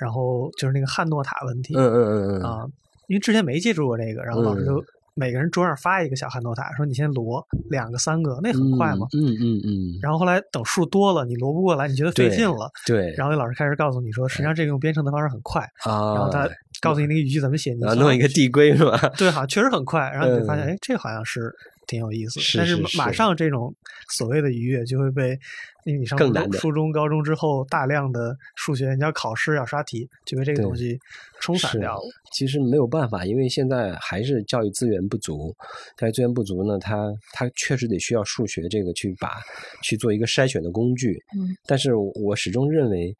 [0.00, 1.72] 然后就是那个汉诺塔问题。
[1.76, 2.42] 嗯嗯嗯嗯。
[2.42, 2.64] 啊，
[3.06, 4.82] 因为之前没接触过这个，然后老师就。
[5.14, 9.06] 每个人桌上发一个小汉诺塔，说你先摞两个、三个，那很快嘛。
[9.16, 9.98] 嗯嗯嗯。
[10.02, 12.70] 然后后来等数多了，你摞不过来，你觉得费劲了。
[12.86, 13.14] 对。
[13.16, 15.62] 然后那老师开始告诉你说，实际上这个用编程的方式很快。
[15.84, 16.14] 啊。
[16.14, 16.48] 然后他
[16.80, 18.98] 告诉你那个语句怎么写，你弄一个递归是吧？
[19.16, 20.00] 对，好像确实很快。
[20.10, 21.54] 然后你就发现，哎，这好像是
[21.86, 22.58] 挺有意思的。
[22.58, 23.74] 但是是马上这种
[24.16, 25.38] 所谓的愉悦就会被
[25.84, 30.98] 因为你上初中、更难的初中、高中之后大量的数学，你要考试要刷题，就被这个东西
[31.40, 32.02] 冲散掉了。
[32.32, 35.54] 其实没有办法，因为现在还是教育资源不足。
[35.96, 39.34] 教育资源不足呢，它它确实得需要数学这个去把
[39.82, 41.22] 去做一个筛选的工具。
[41.38, 43.14] 嗯，但是我始终认为，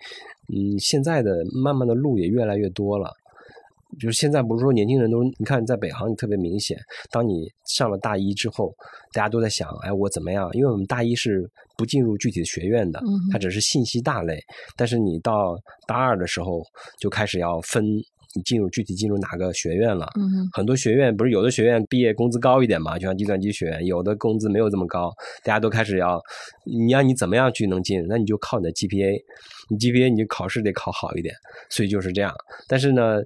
[0.49, 3.15] 嗯，现在的慢慢的路也越来越多了。
[4.01, 6.79] 就是现在不是说年轻人都，你看在北航你特别明显，
[7.11, 8.75] 当你上了大一之后，
[9.13, 10.49] 大家都在想，哎，我怎么样？
[10.53, 13.01] 因为我们大一是不进入具体的学院的，
[13.33, 14.39] 它只是信息大类。
[14.77, 16.63] 但是你到大二的时候
[16.99, 17.85] 就开始要分，
[18.35, 20.11] 你进入具体进入哪个学院了。
[20.17, 25.13] 嗯很多学院不是有的学院毕业工资高一点嘛，就像计算机学院，有的工资没有这么高，
[25.43, 26.21] 大家都开始要，
[26.65, 29.21] 你让你怎么样去能进，那你就靠你的 GPA，
[29.69, 31.35] 你 GPA 你就考试得考好一点，
[31.71, 32.35] 所以就是这样。
[32.69, 33.21] 但是呢，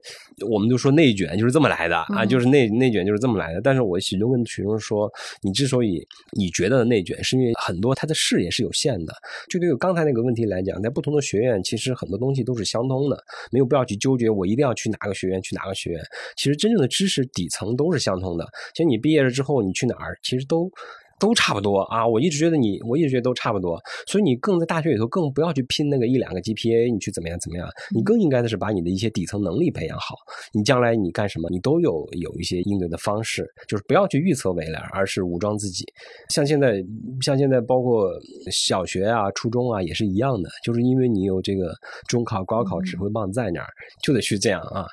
[0.49, 3.61] 我们都说内卷就是这么来的啊，嗯就是内内卷就是这么来的。
[3.61, 5.11] 但是我始终跟学生说，
[5.43, 9.13] 你之所以你觉得内卷，是因为很多他的视野是有限的。
[9.49, 16.03] 就对于刚才那个问题来讲，在不同的学院，其实很多东西都是相通的，没有必要去纠结我一定要去哪哪个学院去哪个学院。
[16.37, 18.47] 其实真正的知识底层都是相通的。
[18.75, 20.71] 其实你毕业了之后，你去哪儿，其实都。
[21.19, 22.07] 都差不多啊！
[22.07, 30.17] 我一直觉得你，我一直觉得都差不多，所以你更在大学里头更不要去拼那个一两个 GPA，你去怎么样怎么样，你更应该的是把你的一些底层能力培养好。
[30.53, 35.85] 你将来你干什么，你都有有一些应对的方式，就是不要去预测未来，而是武装自己。
[36.29, 36.83] 像现在，
[37.21, 38.11] 像现在包括
[38.51, 41.75] 小学啊、初中啊也是一样的，就是因为你有这个
[42.07, 43.69] 中考、高考指挥棒在那儿，
[44.03, 44.87] 就得去这样啊，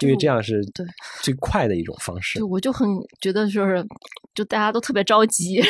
[0.00, 0.84] 因为这样是对
[1.22, 2.88] 最快的一种方式对，，我就很
[3.20, 3.86] 觉得就是，
[4.34, 5.60] 就大家都特别着急，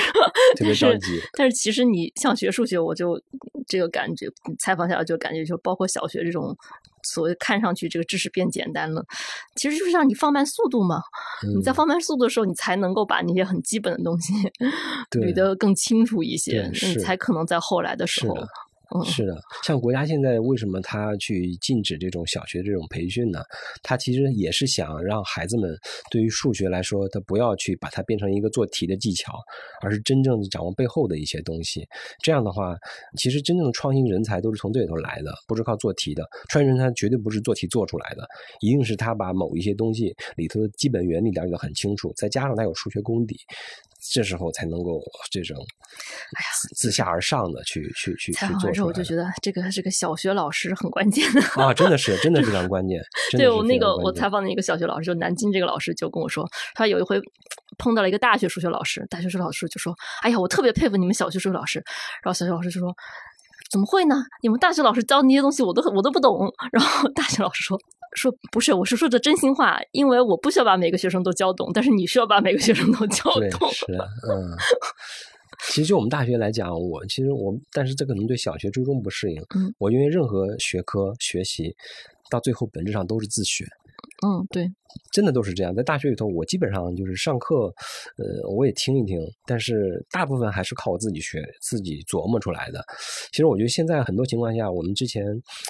[0.56, 1.20] 特别着急。
[1.36, 3.20] 但是其实你像学数学，我就
[3.66, 4.26] 这个感觉，
[4.58, 6.56] 采访下来就感觉，就包括小学这种
[7.02, 9.04] 所谓看上去这个知识变简单了，
[9.56, 11.00] 其实就是让你放慢速度嘛。
[11.56, 14.32] 你在嗯放慢速度的时候，你才能够把那些很基本的东西
[15.12, 18.36] 捋得更清楚一些，你才可能在后来的时候
[19.04, 23.40] 是的，像国家现在为什么他去禁止这种小学这种培训呢？
[23.82, 25.78] 他其实也是想让孩子们
[26.10, 29.38] 对于数学来说，他不要去把它变成一个做题的技巧，
[29.80, 31.86] 而是真正掌握背后的一些东西。
[32.20, 32.76] 这样的话，
[33.16, 36.28] 其实真正的创新人才都是从这里头来的，不是靠做题的。
[36.48, 38.26] 创新人才绝对不是做题做出来的，
[38.60, 43.38] 一定是他把某一些东西里头的基本原理了解得很清楚，再加上他有数学功底。
[44.00, 51.40] 这时候才能够这种，哎呀，自下而上的去去去去采访完之后，我就做出来的觉得这个这个小学老师很关键的。
[51.62, 53.00] 啊，真的是，真的非常关键。
[53.36, 57.20] 对我那个我采访的一个小学老师，就南京这个老师就跟我说，他有一回
[57.78, 61.82] 碰到了一个大学数学老师，大学数学老师就说：“哎呀，我特别佩服你们小学数学老师。”
[62.22, 62.94] 然后小学老师就说。
[63.70, 64.16] 怎么会呢？
[64.42, 66.52] 你们大学老师教那些东西，我都我都不懂。
[66.72, 67.78] 然后大学老师说
[68.12, 73.70] 说不是，我是说的真心话，因为我不需要把每个学生都教懂，但是你需要把每个学生都教对，懂。
[73.72, 74.56] 是的，嗯。
[75.68, 79.42] 其实就我们大学来讲，我其实我，但是这可能对小学、初中不适应。
[79.54, 81.76] 嗯，我因为任何学科学习，
[82.30, 83.66] 到最后本质上都是自学。
[84.26, 84.70] 嗯，对，
[85.12, 87.72] 真的都是这样，在大学里头，我基本上就是上课，
[88.18, 92.84] 呃，我也听一听，但是大部分还是靠我自己学、自己琢磨出来的。
[93.32, 95.24] 其实我觉得现在很多情况下，我们之前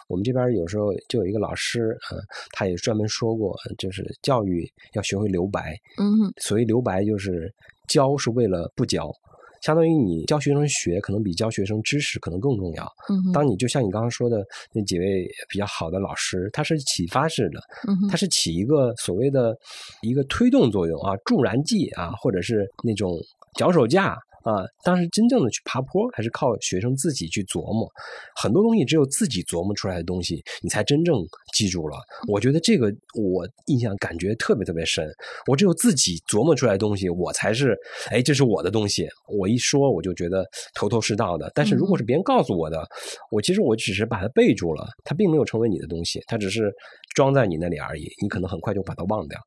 [0.09, 2.18] 我们这边有时候就有一个老师，呃，
[2.53, 5.76] 他也专门说过，就是教育要学会留白。
[5.98, 7.55] 嗯所以留白，就是
[7.88, 9.12] 教是为了不教。
[9.61, 12.84] 相当于你教学生学，可能比教学生知识可能更重要。
[13.08, 19.56] 嗯当你就像你刚刚说的那几位比较好的老师，他是启发式的，嗯哼它是起一个所谓的
[20.02, 23.16] 一个推动作用啊，助燃剂啊，或者是那种
[23.56, 24.64] 脚手架啊。
[24.82, 27.91] 当时真正的去爬坡，还是靠学生自己去琢磨。
[28.34, 31.22] 很多东西只有自己琢磨出来的东西，你才真正
[31.53, 31.99] 记住了。
[32.28, 35.09] 我觉得这个我印象感觉特别特别深。
[35.47, 37.78] 我只有自己琢磨出来的东西，我才是
[38.11, 39.09] 哎，这是我的东西。
[39.26, 41.51] 我一说我就觉得头头是道的。
[41.55, 42.86] 但是如果是别人告诉我的，
[43.30, 46.72] 我其实我只是把它背住了，它并没有成为你的东西，它只是
[47.14, 48.09] 装在你那里而已。
[48.22, 49.38] 你可能很快就把它忘掉。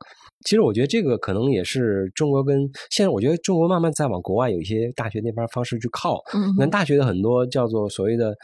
[0.43, 6.21] 其实我觉得这个可能也是中国跟现在，我觉得中国慢慢在往国外有一些大学那边方式去靠。
[6.33, 8.35] 嗯那大学的很多叫做所谓的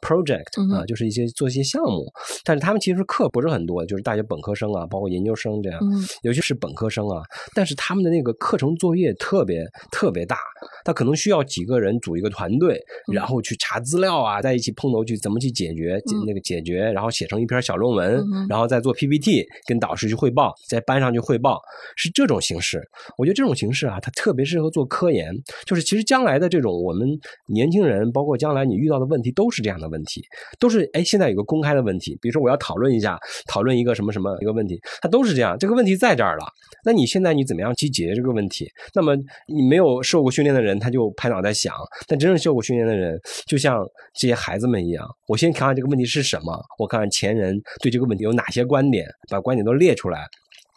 [0.00, 2.06] project 啊，就是一些做一些项目，
[2.44, 6.04] 但是他们其实课不是很多，就是大学本科生啊，包括研究生这样，嗯。
[6.22, 7.22] 尤其是本科生啊，
[7.54, 10.36] 但是他们的那个课程作业特别特别大，
[10.84, 12.80] 他可能需要几个人组一个团队，
[13.12, 21.60] 然后去查资料啊，在一起碰头去怎么去解决那个解决，然后写成一篇小论文，然后再做 PPT 跟导师去汇报，在班上去汇报，
[21.96, 22.82] 是这种形式。
[23.16, 25.32] 我觉得这种形式啊，它特别适合做科研。
[25.66, 27.08] 就是其实将来的这种我们
[27.46, 30.22] 年轻人，包括将来你遇到的问题，都是这样的问题，
[30.58, 35.56] 都是哎，现在有个公开的问题，比如说我要讨论一下，讨论一个什么什么一个问题，它都是这样。
[35.58, 36.46] 这个问题在这儿了，
[36.84, 38.68] 那你现在你怎么样去解决这个问题？
[38.94, 39.16] 那么
[39.46, 41.72] 你没有受过训练的人，他就拍脑袋想；
[42.06, 43.84] 但真正受过训练的人，就像
[44.14, 50.26] 这些孩子们一样，我先看看这个问题是什么，我看看前人对这个问题有哪些观点，把观点都列出来。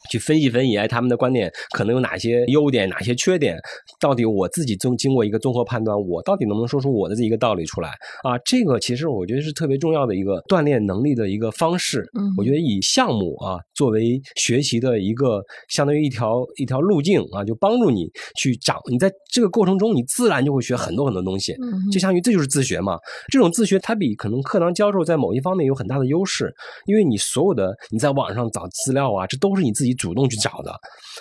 [0.09, 3.57] 去分析分析，哎，他们的观点可能有哪些优点，哪些缺点？
[3.99, 7.89] 到底我自己综经过一个综合判断，我到底能不能说出我的这一个道理出来？
[8.23, 12.09] 啊，这个其实我觉得是特别重要的一个锻炼能力的一个方式。
[12.17, 18.77] 嗯，我觉得以项目啊作为学习的一个相当于一条一条路径啊，就帮助你去掌。
[18.89, 21.53] 你在这个过程中，你自然就会学很多很多东西。
[21.53, 22.97] 嗯，就相当于这就是自学嘛。
[23.31, 26.51] 这种自学它比可能课堂教授在某一方面有很大的优势，
[26.87, 29.90] 因为你所有的你在网上找资料啊，这都是你自己。
[29.93, 30.71] 主动去找的，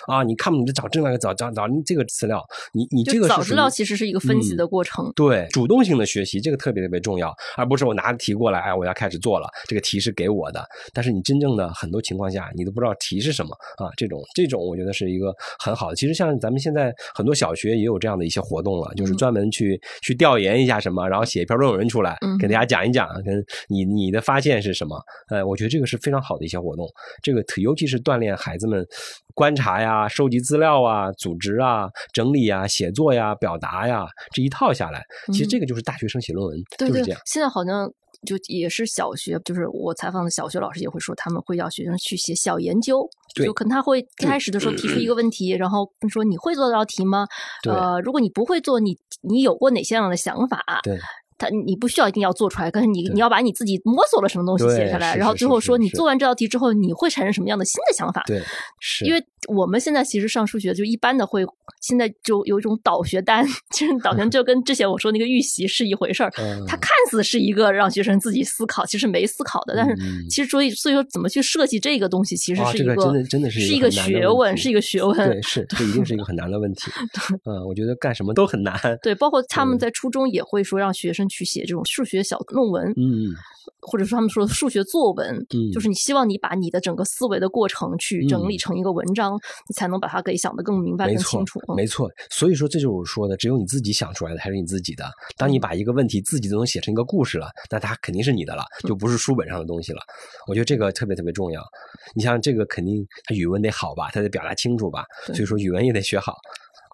[0.07, 2.43] 啊，你看，你就找另外一个找找找你这个资料，
[2.73, 15.95] 你你这个找资料其实是一个分析的过程，对，主动性的学习这个特别特别重要，而不是我拿着题过来，哎，我要开始做了，这个题是给我的，但是你真正的很多情况下，你都不知道题是什么啊，这种这种我觉得是一个很好的。
[15.95, 24.99] 其实像咱们现在很多小学也有这样的一些活动了，就是专门去去调研一下什么，然后写一篇论文出来，给大家讲一讲，跟你你的发现是什么，
[25.29, 26.87] 呃，我觉得这个是非常好的一些活动，
[27.21, 28.71] 这个尤其是锻炼孩子们。
[28.71, 28.87] 们
[29.33, 37.19] 观察呀、收集资料啊、组织啊、整理呀、写作呀、表达呀，这一套下来，其实这个就是大学生写论文，就是这样。
[37.25, 37.89] 现在好像
[38.25, 47.25] 就也是小学，就是我采访的小学老师也会说，他们会要学生去写小研究，就可能他会开始的时候提出一个问题，然后说你会做这道题吗？
[47.67, 50.61] 呃，如果你不会做，你你有过哪些样的想法？
[50.83, 50.97] 对。
[51.41, 58.23] 他你不需要一定要做出来，可是你你要把你自己摸索了什么东西写下来，然后最后说你做完这道题之后你会产生什么样的新的想法？
[58.27, 58.41] 对，
[58.79, 61.43] 是因为我们现在其实上数学就一般的会，
[61.81, 66.31] 现在就有一种导学单， 其实导学就跟之前我说那个预习是一回事儿，
[66.67, 69.95] 它看似是一个让学生自己思考，其实没思考的，但是
[70.29, 76.91] 其实所以所以说怎么去设计这个东西，其实是一个真的真的是是一个学问，是一个学问，对，是这一定是一个很难的问题。
[77.45, 78.79] 嗯，我觉得干什么都很难。
[79.01, 82.21] 对，包括他们在初中也会说让学生去写这种数学。
[82.21, 83.33] 小论文，嗯，
[83.79, 89.33] 或者说他们说的数学作文，嗯，就是你希望你把你的整个思维的过程去整理成一个文章，
[89.67, 91.59] 你才能把它给想得更明白、更清楚。
[91.75, 95.09] 没错，所以说这就是我说的，只有你自己想出来的才是你自己的。
[95.35, 100.01] 当你把一个问题自己都能写成一个故事了，那它肯定是你的了，就不是书本上的东西了。
[100.47, 101.61] 我觉得这个特别特别重要。
[102.15, 106.35] 你像这个，肯定他语文得好吧，他得表达清楚吧，所以说语文也得学好。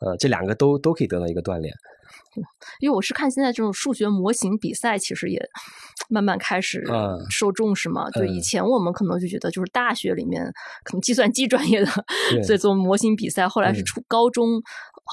[0.05, 1.73] 呃，这两个都都可以得到一个锻炼。
[2.79, 5.39] 因为我是看现在这种数学模型比赛，其实也
[6.09, 6.85] 慢慢开始
[7.29, 8.09] 受重视嘛。
[8.11, 10.43] 对，以前我们可能就觉得就是大学里面
[10.83, 11.91] 可能计算机专业的
[12.47, 14.61] 在做模型比赛，后来是初高中，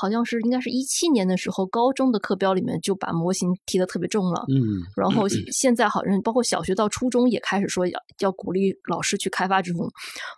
[0.01, 4.45] 好像是应该是一七年的时候，高中的课标里面就把模型提的特别重了。
[4.49, 9.88] 嗯，然后现在好像包括小学到初中也开始说要要鼓励老师去开发这种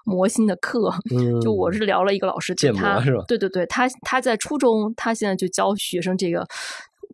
[0.05, 0.93] 模型的课。
[1.11, 3.25] 嗯，就我是聊了一个老师，建模是吧？
[3.29, 6.47] 对对对，他他在初中，他现在就教学生这个。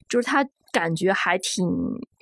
[0.09, 1.64] 就是他感觉还挺，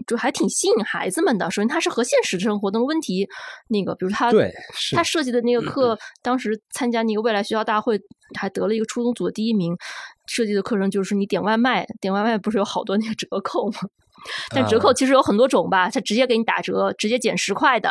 [0.07, 1.51] 就还挺吸引孩子们的。
[1.51, 3.28] 首先，它是和现实生活的问题，
[3.68, 4.53] 那个，比如他，对，
[4.94, 7.98] 他设计的那个课，当时参加那个未来学校大会，
[8.38, 9.76] 还得了一个初中组的第一名。
[10.26, 13.78] 设计的课程就是你点外卖，点外卖不是有好多那个折扣吗？
[14.55, 17.91] 但折扣其实有很多种吧，他直接给你打折，直接减十块的，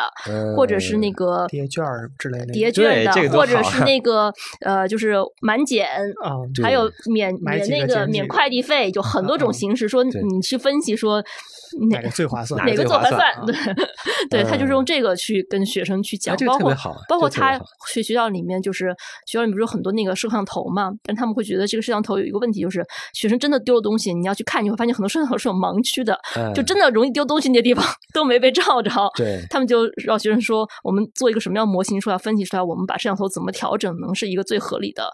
[0.56, 1.84] 或者是那个叠券
[2.18, 4.32] 之类的，叠券的，或者是那个
[4.64, 5.88] 呃，就是满减，
[6.62, 9.88] 还有免免那个免快递费，就很多种形式。
[9.88, 11.22] 说你去分析说。
[11.88, 12.66] 哪个最划算？
[12.66, 13.20] 哪个最划算？
[13.46, 13.54] 对，
[14.28, 16.74] 对他就是用这个去跟学生去讲，包括
[17.08, 17.56] 包括他
[17.92, 18.88] 去学校里面，就是
[19.24, 20.90] 学校里面不是有很多那个摄像头嘛？
[21.04, 26.18] 但他们会觉得这个摄像头有一个问题，就是学生真的丢了东西，你要去看，你会发现很多摄像头是有盲区的，
[26.54, 28.90] 就真的容易丢东西那些地方 都没被照着。
[29.16, 35.10] 对，他们就让学生说，我们做一个什么样模型出来，分析出来，我们把摄像头怎么调整，能是一个最合理的。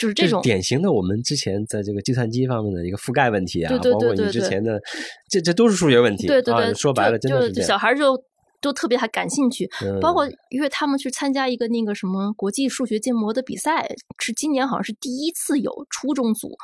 [0.00, 4.80] 就是这种典型的，我们之前在这个计算机方面的一个覆盖问题啊，包括你之前的，
[5.28, 6.26] 这这都是数学问题。
[6.26, 8.18] 对对对，说白了，真的是小孩就
[8.62, 9.68] 都特别还感兴趣，
[10.00, 13.86] 包括因为他们去参加一个那个什么国际数学建模的比赛，
[14.18, 16.56] 是今年好像是第一次有初中组。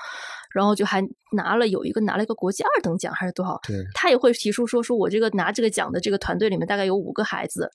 [0.52, 3.60] 然后就还拿了有一个拿了一个国际二等奖还是多少？
[3.94, 7.70] 他也会提出说说我这个拿这个奖的这个团队里面大概有五个孩子，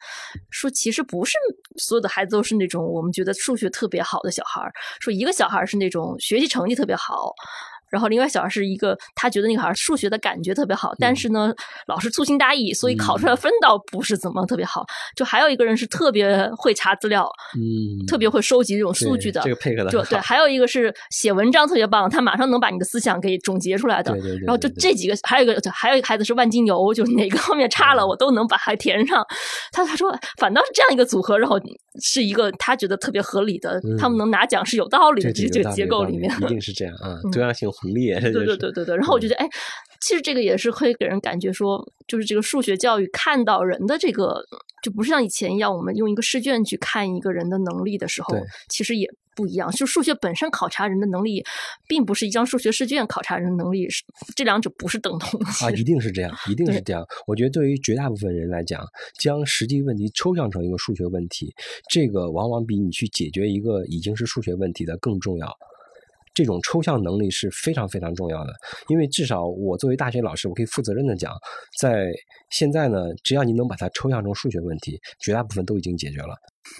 [0.49, 1.38] 说其实不是
[1.78, 7.34] 所有的孩子都是那种我们觉得数学特别好的小孩儿，说一个小孩是那种学习成绩特别好。
[7.93, 11.53] 然后另外小孩是一个他觉得那个孩数学的感觉特别好，但是呢
[11.87, 14.83] 老师粗心大意，所以考出来分倒不是怎么特别好。
[15.15, 20.17] 就还有一个人是特别会查资料，嗯，特别会收集这种数据的，这个配合的就对。
[20.19, 24.11] 还有一个是写文章特别棒，他马上能把你的思想给总结出来的。
[24.13, 24.45] 对对对。
[24.45, 29.23] 然后就这几个，还有一个还有一个孩子是万金油，就是哪个方面差了我都能把它填上。
[29.71, 31.59] 他他说反倒是这样一个组合，然后
[32.01, 35.31] 是一个他觉得特别合理的，他们能拿奖是有道理的。
[35.31, 38.19] 这这个结构里面一定是这样啊， 多样性很烈。
[38.19, 38.95] 对对对对对。
[38.95, 39.49] 然后我就觉得，哎，
[39.99, 44.43] 其实这个也是会给人感觉说，就是这个数学教育看到人的这个，
[44.81, 48.36] 就不是像以前一样，我们用一个试卷去看一个人的能力的时候，
[48.69, 49.71] 其实也不一样。
[49.71, 51.43] 就数学本身考察人的能力，
[51.88, 54.03] 并不是一张数学试卷考察人的能力，是
[54.36, 57.05] 这两者不是等同的啊，一定是这样，一定是这样。
[57.25, 58.86] 我觉得对于绝大部分人来讲，
[59.19, 61.53] 将实际问题抽象成一个数学问题，
[61.89, 65.47] 这个往往比你去解决一个已经是数学问题的更重要。
[66.34, 68.53] 这种抽象能力是非常非常重要的，
[68.88, 71.31] 因为至少我作为大学老师，我可以负责任的讲，
[71.79, 72.11] 在
[72.54, 76.36] 现在呢，只要你能把它抽象成数学问题，绝大部分都已经解决了。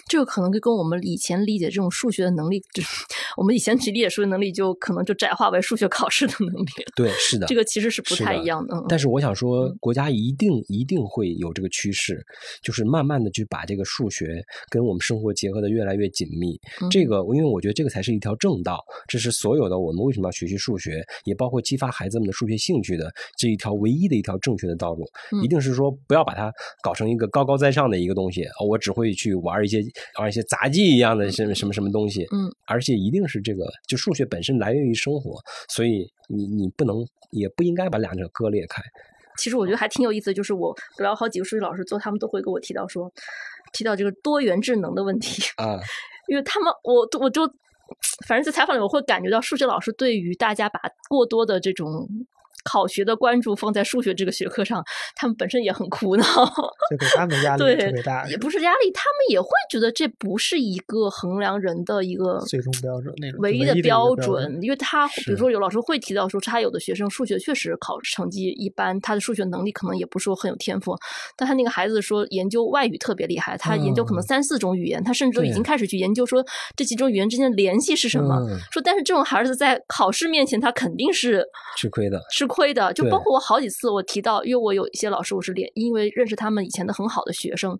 [0.08, 2.82] 这个可能就跟我们以前理解这种数学的能力，就
[3.36, 6.70] 我们以前去理解数学能力，就可能就窄化为数学考试的能力。
[6.96, 8.82] 对，是的，这个其实是不太一样的。
[8.88, 12.24] 但是我想说，国家一定一定会有这个趋势，
[12.62, 16.58] 就是慢慢的去把这个数学跟我们生活结合的越来越紧密。
[16.90, 25.04] 这个，因为我觉得这个才是一条正道，这是所有的我们为什么要学习数学，也包括激发孩子们的数学兴趣的这一条唯一的一条正确的道路。
[25.42, 26.52] 一定是说，不要把它
[26.82, 29.80] 搞成一个高高在上的一个东西，我只会去玩一些。
[30.18, 35.38] 玩一些杂技一样的什么什么什么东西，嗯，而且一定是这个，就数学本身来源于生活，
[35.68, 36.96] 所以你你不能
[37.30, 38.82] 也不应该把两者割裂开。
[39.38, 43.12] 其实我觉得还挺有意思的，就是我聊好几个数学老师做，他们都会给我提到说，
[43.72, 45.78] 提到这个多元智能的问题啊，
[46.28, 47.46] 因为他们我我就
[48.26, 52.08] 反正在采访里我会感觉到数学老师对于大家把过多的这种。
[52.64, 54.82] 考学的关注放在数学这个学科上，
[55.14, 56.24] 他们本身也很苦恼，
[56.90, 58.26] 这给他们压力特别大。
[58.28, 64.58] 也不是压力，他们也会觉得这不是一个衡量人的一个最终标准，那种唯一的标准。
[64.62, 70.96] 因为他比如说有老师会提到说，他有的学生数学确实考成绩一般，他的数学能力可能也不是说很有天赋，
[71.36, 76.42] 但他那个孩子说研究外语特别厉害，他研究可能三四种语言，他甚至都已经开始去研究说
[76.74, 78.40] 这几种语言之间的联系是什么。
[78.70, 81.44] 说但是这种孩子在考试面前，他肯定是
[81.76, 82.46] 吃亏的，吃。
[82.54, 87.76] 亏的，就包括我好几次我提到，因为我有一些老师，我是连因为认识他们以前的很好的学生，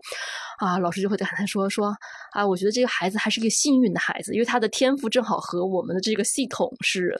[0.59, 1.95] 啊，老师就会跟他说说，
[2.33, 7.17] 啊，我觉得这个孩子还是一个幸运的孩子，因为他的天赋正好和我们的这个系统是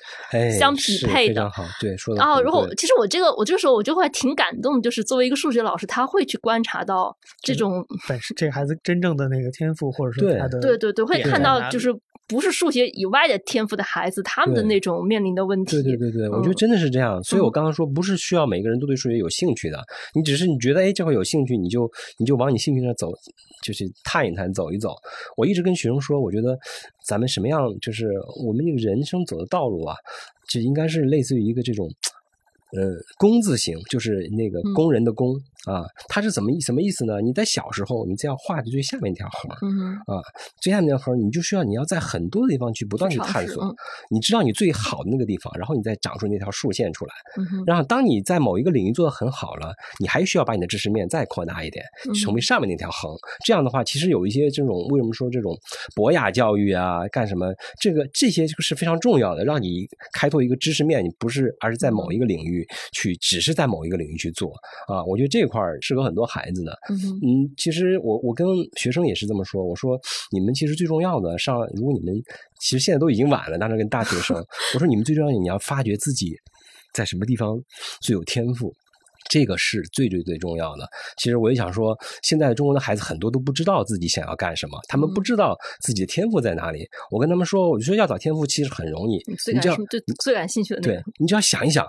[0.59, 11.95] 相匹配的，好，对，说的啊，然后其实我这个我这个时候我就会挺感动，就是作为一个数学老师，他会去观察到这种本身这个孩子真正的那个天赋，或者说他的对对对，会看到就是。
[12.27, 15.81] 不是数学以外的天赋的孩子，他们的那种面临的问题。
[15.81, 17.21] 对对对对，我觉得真的是这样。
[17.23, 19.79] 所以我刚刚说，不是需要每个人都对数学有兴趣的，
[20.15, 23.11] 你只是你觉得哎这块有兴趣，你就你就往你兴趣上走，
[23.63, 24.95] 就是探一探，走一走。
[25.37, 26.57] 我一直跟学生说，我觉得
[27.05, 28.07] 咱们什么样，就是
[28.43, 29.95] 我们这个人生走的道路啊，
[30.49, 31.87] 就应该是类似于一个这种，
[32.71, 35.35] 呃，工字形，就是那个工人的工。
[35.65, 37.19] 啊，它是怎么意什么意思呢？
[37.21, 39.51] 你在小时候，你这样画的最下面一条横，
[40.05, 40.21] 啊，
[40.61, 43.75] 最下面那条横，你就需要你要在很多的地方去不断去探索，
[44.11, 47.13] 你知道你最好的那个地方，然后你再长出那条竖线出来。
[47.65, 53.11] 然后当你在某一个领域做的很好了，你还需要把你的知识面再扩大一点，成为上面那条横。
[53.43, 55.57] 这样的话，其实有一些这种为什么说这种
[55.95, 57.51] 博雅教育啊，干什么
[57.81, 64.51] 这个这些就是非常重要的，让你开拓一个知识面，你不是而是在某一个领域去，只是在某一个领域去做
[64.87, 65.03] 啊。
[65.05, 65.55] 我觉得这块。
[65.55, 68.45] 块适合很多孩子的，嗯，其实我我跟
[68.75, 69.97] 学生也是这么说，我说
[70.29, 72.13] 你们其实最重要的上，如果你们
[72.59, 74.35] 其实现在都已经晚了，当时跟大学生，
[74.73, 76.35] 我说你们最重要的你要发掘自己
[76.93, 77.57] 在什么地方
[78.01, 78.75] 最有天赋，
[79.29, 80.85] 这个是最最最重要的。
[81.15, 86.85] 其实我也想说，现在中国的孩子很多都不知道自己想要干什么，他们不知道自己的天赋在哪里。
[87.11, 91.87] 我跟他们说，我就说要找天赋其实很容易，你只要最最感兴趣的，对你只要想一想。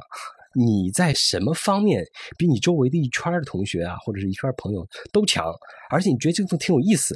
[0.57, 2.03] 你在什么方面
[2.39, 5.55] 比你周围的一圈的同学啊，或者是一圈朋友都强？
[5.91, 7.15] 而且你觉得这个挺有意思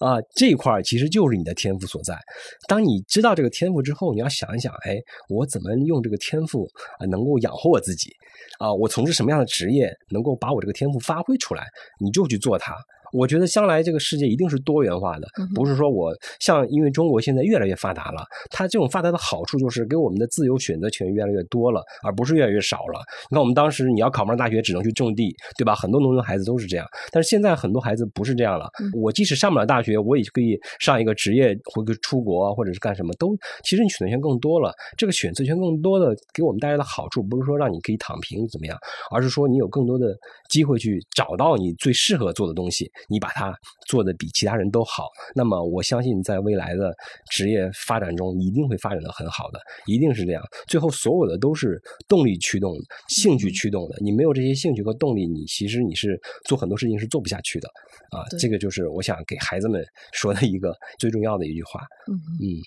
[0.00, 2.18] 啊，这一块其实就是你的天赋所在。
[2.66, 4.96] 当你知道这个天赋之后，你要想一想，哎，
[5.28, 8.10] 我怎么用这个天赋啊，能够养活我自己？
[8.58, 11.66] 啊，我从事什么样的职业能够把我这个天赋发挥出来？
[12.00, 12.74] 你就去做它
[13.12, 23.00] 我觉得将来这个世界一定是多元化的，不是说我像因为中国现在越来越发达了，它这种发达的好处就是给我们的自由选择权越来越多了，而不是越来越少了。
[23.30, 25.74] 你看我们当时你要考不上大学，只能去种地，对吧？
[25.74, 28.68] 很多农村孩子都是这样，但是现在很多孩子不是这样了。
[28.94, 34.72] 我即使上不了大学，我也可以上一个职业，或者出国，或者是干什么都，其实你选择权更多了。
[34.96, 38.76] 这个选择权更多的给我们带来的好处，不是说让你可以躺平怎么样，
[39.10, 40.16] 而是说你有更多的
[40.48, 42.90] 机会去找到你最适合做的东西。
[43.08, 46.94] 你把它做的比其他人都好，那么我相信在未来的
[47.30, 50.42] 职业发展中一定会发展的很好的，一定是这样。
[50.66, 53.96] 最后所有的都是动力驱动的，兴趣驱动的。
[54.00, 57.68] 你没有这些兴趣和动力，你其实你是做很多事情是做不下去的
[58.10, 58.24] 啊。
[58.38, 61.80] 这个就是我想给孩子们说的一个最重要的一句话。
[62.10, 62.62] 嗯嗯。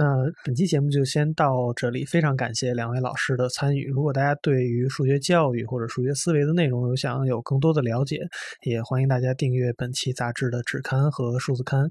[0.00, 3.86] 那本期节目就先到这里，非常感谢两位老师的参与。
[3.88, 8.18] 如果大家对于数学教育或者数学思维的内容有想有更多的了解，
[8.62, 11.90] 也欢迎大家订阅本期杂志的纸刊和数字刊。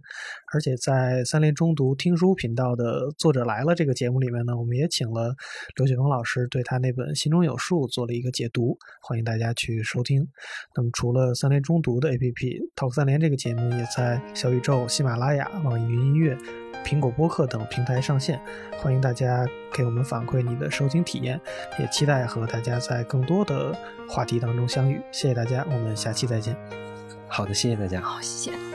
[0.52, 5.36] 而且在三联中读听书频道的作者来了这个节目里面呢，我们也请了
[5.76, 10.28] 刘雪峰老师对他那本《心中有数》做了一个解读，欢迎大家去收听。
[10.76, 16.36] 那么除了三联中读的 APP，Talk 三联这个节目也在小宇宙、喜马拉雅、网易云音乐。
[16.82, 18.40] 苹果播客等平台台上线，
[18.78, 21.38] 欢迎大家给我们反馈你的收听体验，
[21.78, 23.78] 也期待和大家在更多的
[24.08, 25.02] 话题当中相遇。
[25.12, 26.56] 谢谢大家，我们下期再见。
[27.28, 28.00] 好的，谢谢大家。
[28.00, 28.69] 好，谢谢。